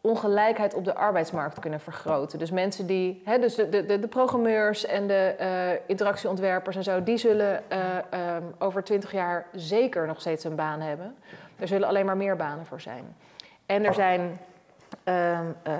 [0.00, 2.38] ongelijkheid op de arbeidsmarkt kunnen vergroten.
[2.38, 5.48] Dus mensen die, hè, dus de, de, de programmeurs en de eh,
[5.86, 7.78] interactieontwerpers en zo, die zullen eh,
[8.10, 11.16] ehm, over twintig jaar zeker nog steeds een baan hebben.
[11.58, 13.16] Er zullen alleen maar meer banen voor zijn.
[13.66, 14.40] En er zijn
[15.04, 15.72] ehm, eh,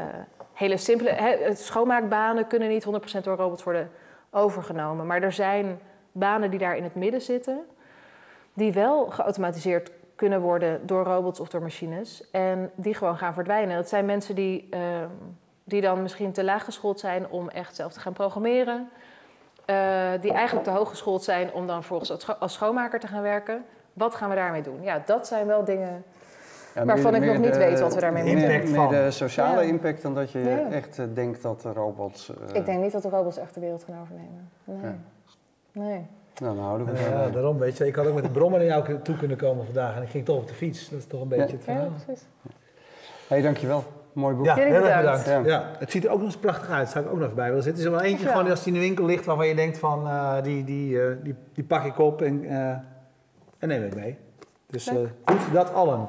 [0.60, 2.88] hele simpele, schoonmaakbanen kunnen niet 100%
[3.22, 3.90] door robots worden
[4.30, 5.06] overgenomen.
[5.06, 5.80] Maar er zijn
[6.12, 7.66] banen die daar in het midden zitten,
[8.54, 12.30] die wel geautomatiseerd kunnen worden door robots of door machines.
[12.30, 13.76] En die gewoon gaan verdwijnen.
[13.76, 15.08] Dat zijn mensen die, ehm,
[15.64, 18.90] die dan misschien te laag geschoold zijn om echt zelf te gaan programmeren.
[19.64, 23.64] Eh, die eigenlijk te hoog geschoold zijn om dan scho- als schoonmaker te gaan werken.
[23.92, 24.82] Wat gaan we daarmee doen?
[24.82, 26.04] Ja, dat zijn wel dingen.
[26.74, 28.40] Ja, Waarvan ik nog niet de- weet wat we daarmee moeten.
[28.40, 28.88] Meer, Impact meer van.
[29.04, 29.68] de sociale Ja.
[29.68, 30.70] impact dan dat je Ja.
[30.70, 32.30] echt eh, denkt dat de robots...
[32.48, 34.50] eh, Ik denk niet dat de robots echt de wereld gaan overnemen.
[34.64, 34.76] Nee.
[34.82, 34.94] Ja.
[35.72, 36.06] nee.
[36.40, 37.86] Nou, dan houden we het Ja, daarom weet je.
[37.86, 40.24] Ik had ook met de brommer naar jou toe kunnen komen vandaag en ik ging
[40.24, 40.88] toch op de fiets.
[40.88, 41.90] Dat is toch een beetje het Ja, verhaal.
[42.04, 42.24] precies.
[43.28, 43.84] hey, dankjewel.
[44.12, 44.44] Mooi boek.
[44.44, 45.24] Ja, heel erg bedankt.
[45.24, 45.48] bedankt.
[45.48, 45.54] Ja.
[45.58, 45.70] Ja.
[45.78, 46.88] het ziet er ook nog eens prachtig uit.
[46.88, 47.82] Zou ik ook nog even bij willen zitten.
[47.84, 49.78] Er is er wel eentje gewoon als die in de winkel ligt waarvan je denkt
[49.78, 52.68] van eh, die, die, eh, die, die pak ik op en, eh,
[53.58, 54.18] en neem ik mee.
[54.66, 56.06] Dus eh goed, dat allen.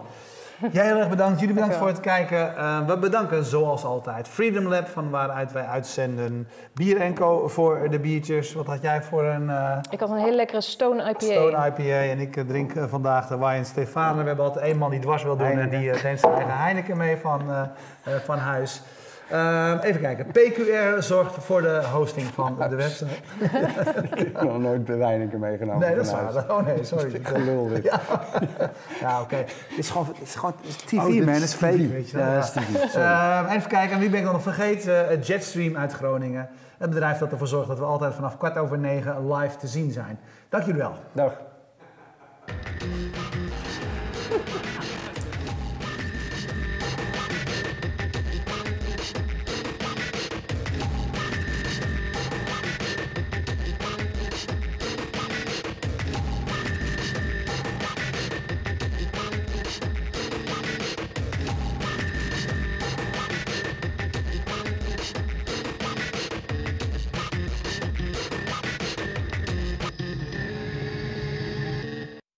[0.71, 1.39] Jij heel erg bedankt.
[1.39, 2.56] Jullie bedankt voor het kijken.
[2.58, 6.47] Eh, we bedanken zoals altijd Freedom Lab van waaruit wij uitzenden.
[6.74, 8.54] Bier Co voor de biertjes.
[8.54, 9.50] Wat had jij voor een...
[9.50, 11.19] eh, Ik had een hele lekkere Stone IPA.
[11.26, 14.21] Stone IPA en ik eh, drink vandaag de Wine Stefane.
[14.21, 15.71] We hebben altijd één man die dwars wil doen Heineken.
[15.74, 17.41] en die neemt zijn eigen Heineken mee van,
[18.24, 18.82] van huis.
[19.32, 20.26] Ehm, even kijken.
[20.26, 23.12] PQR zorgt voor de hosting van de website.
[24.15, 25.88] Ik heb nog nooit bij Weineken meegenomen.
[25.88, 26.52] Nee, dat is waar.
[26.52, 27.20] Oh nee, sorry.
[27.24, 27.84] Gelul dit.
[27.84, 28.00] Ja,
[29.02, 29.36] ja oké.
[29.36, 31.28] Het is gewoon, het is gewoon het is TV, Oh, man.
[31.28, 32.17] Het is fake, weet je.
[32.17, 32.96] Ja, TV.
[32.96, 35.10] Ehm, even kijken, en wie ben ik dan nog vergeten?
[35.10, 36.50] Eh, Jetstream uit Groningen.
[36.78, 39.91] Het bedrijf dat ervoor zorgt dat we altijd vanaf kwart over negen live te zien
[39.91, 40.20] zijn.
[40.50, 40.94] Dank jullie wel.
[41.12, 41.34] Dag.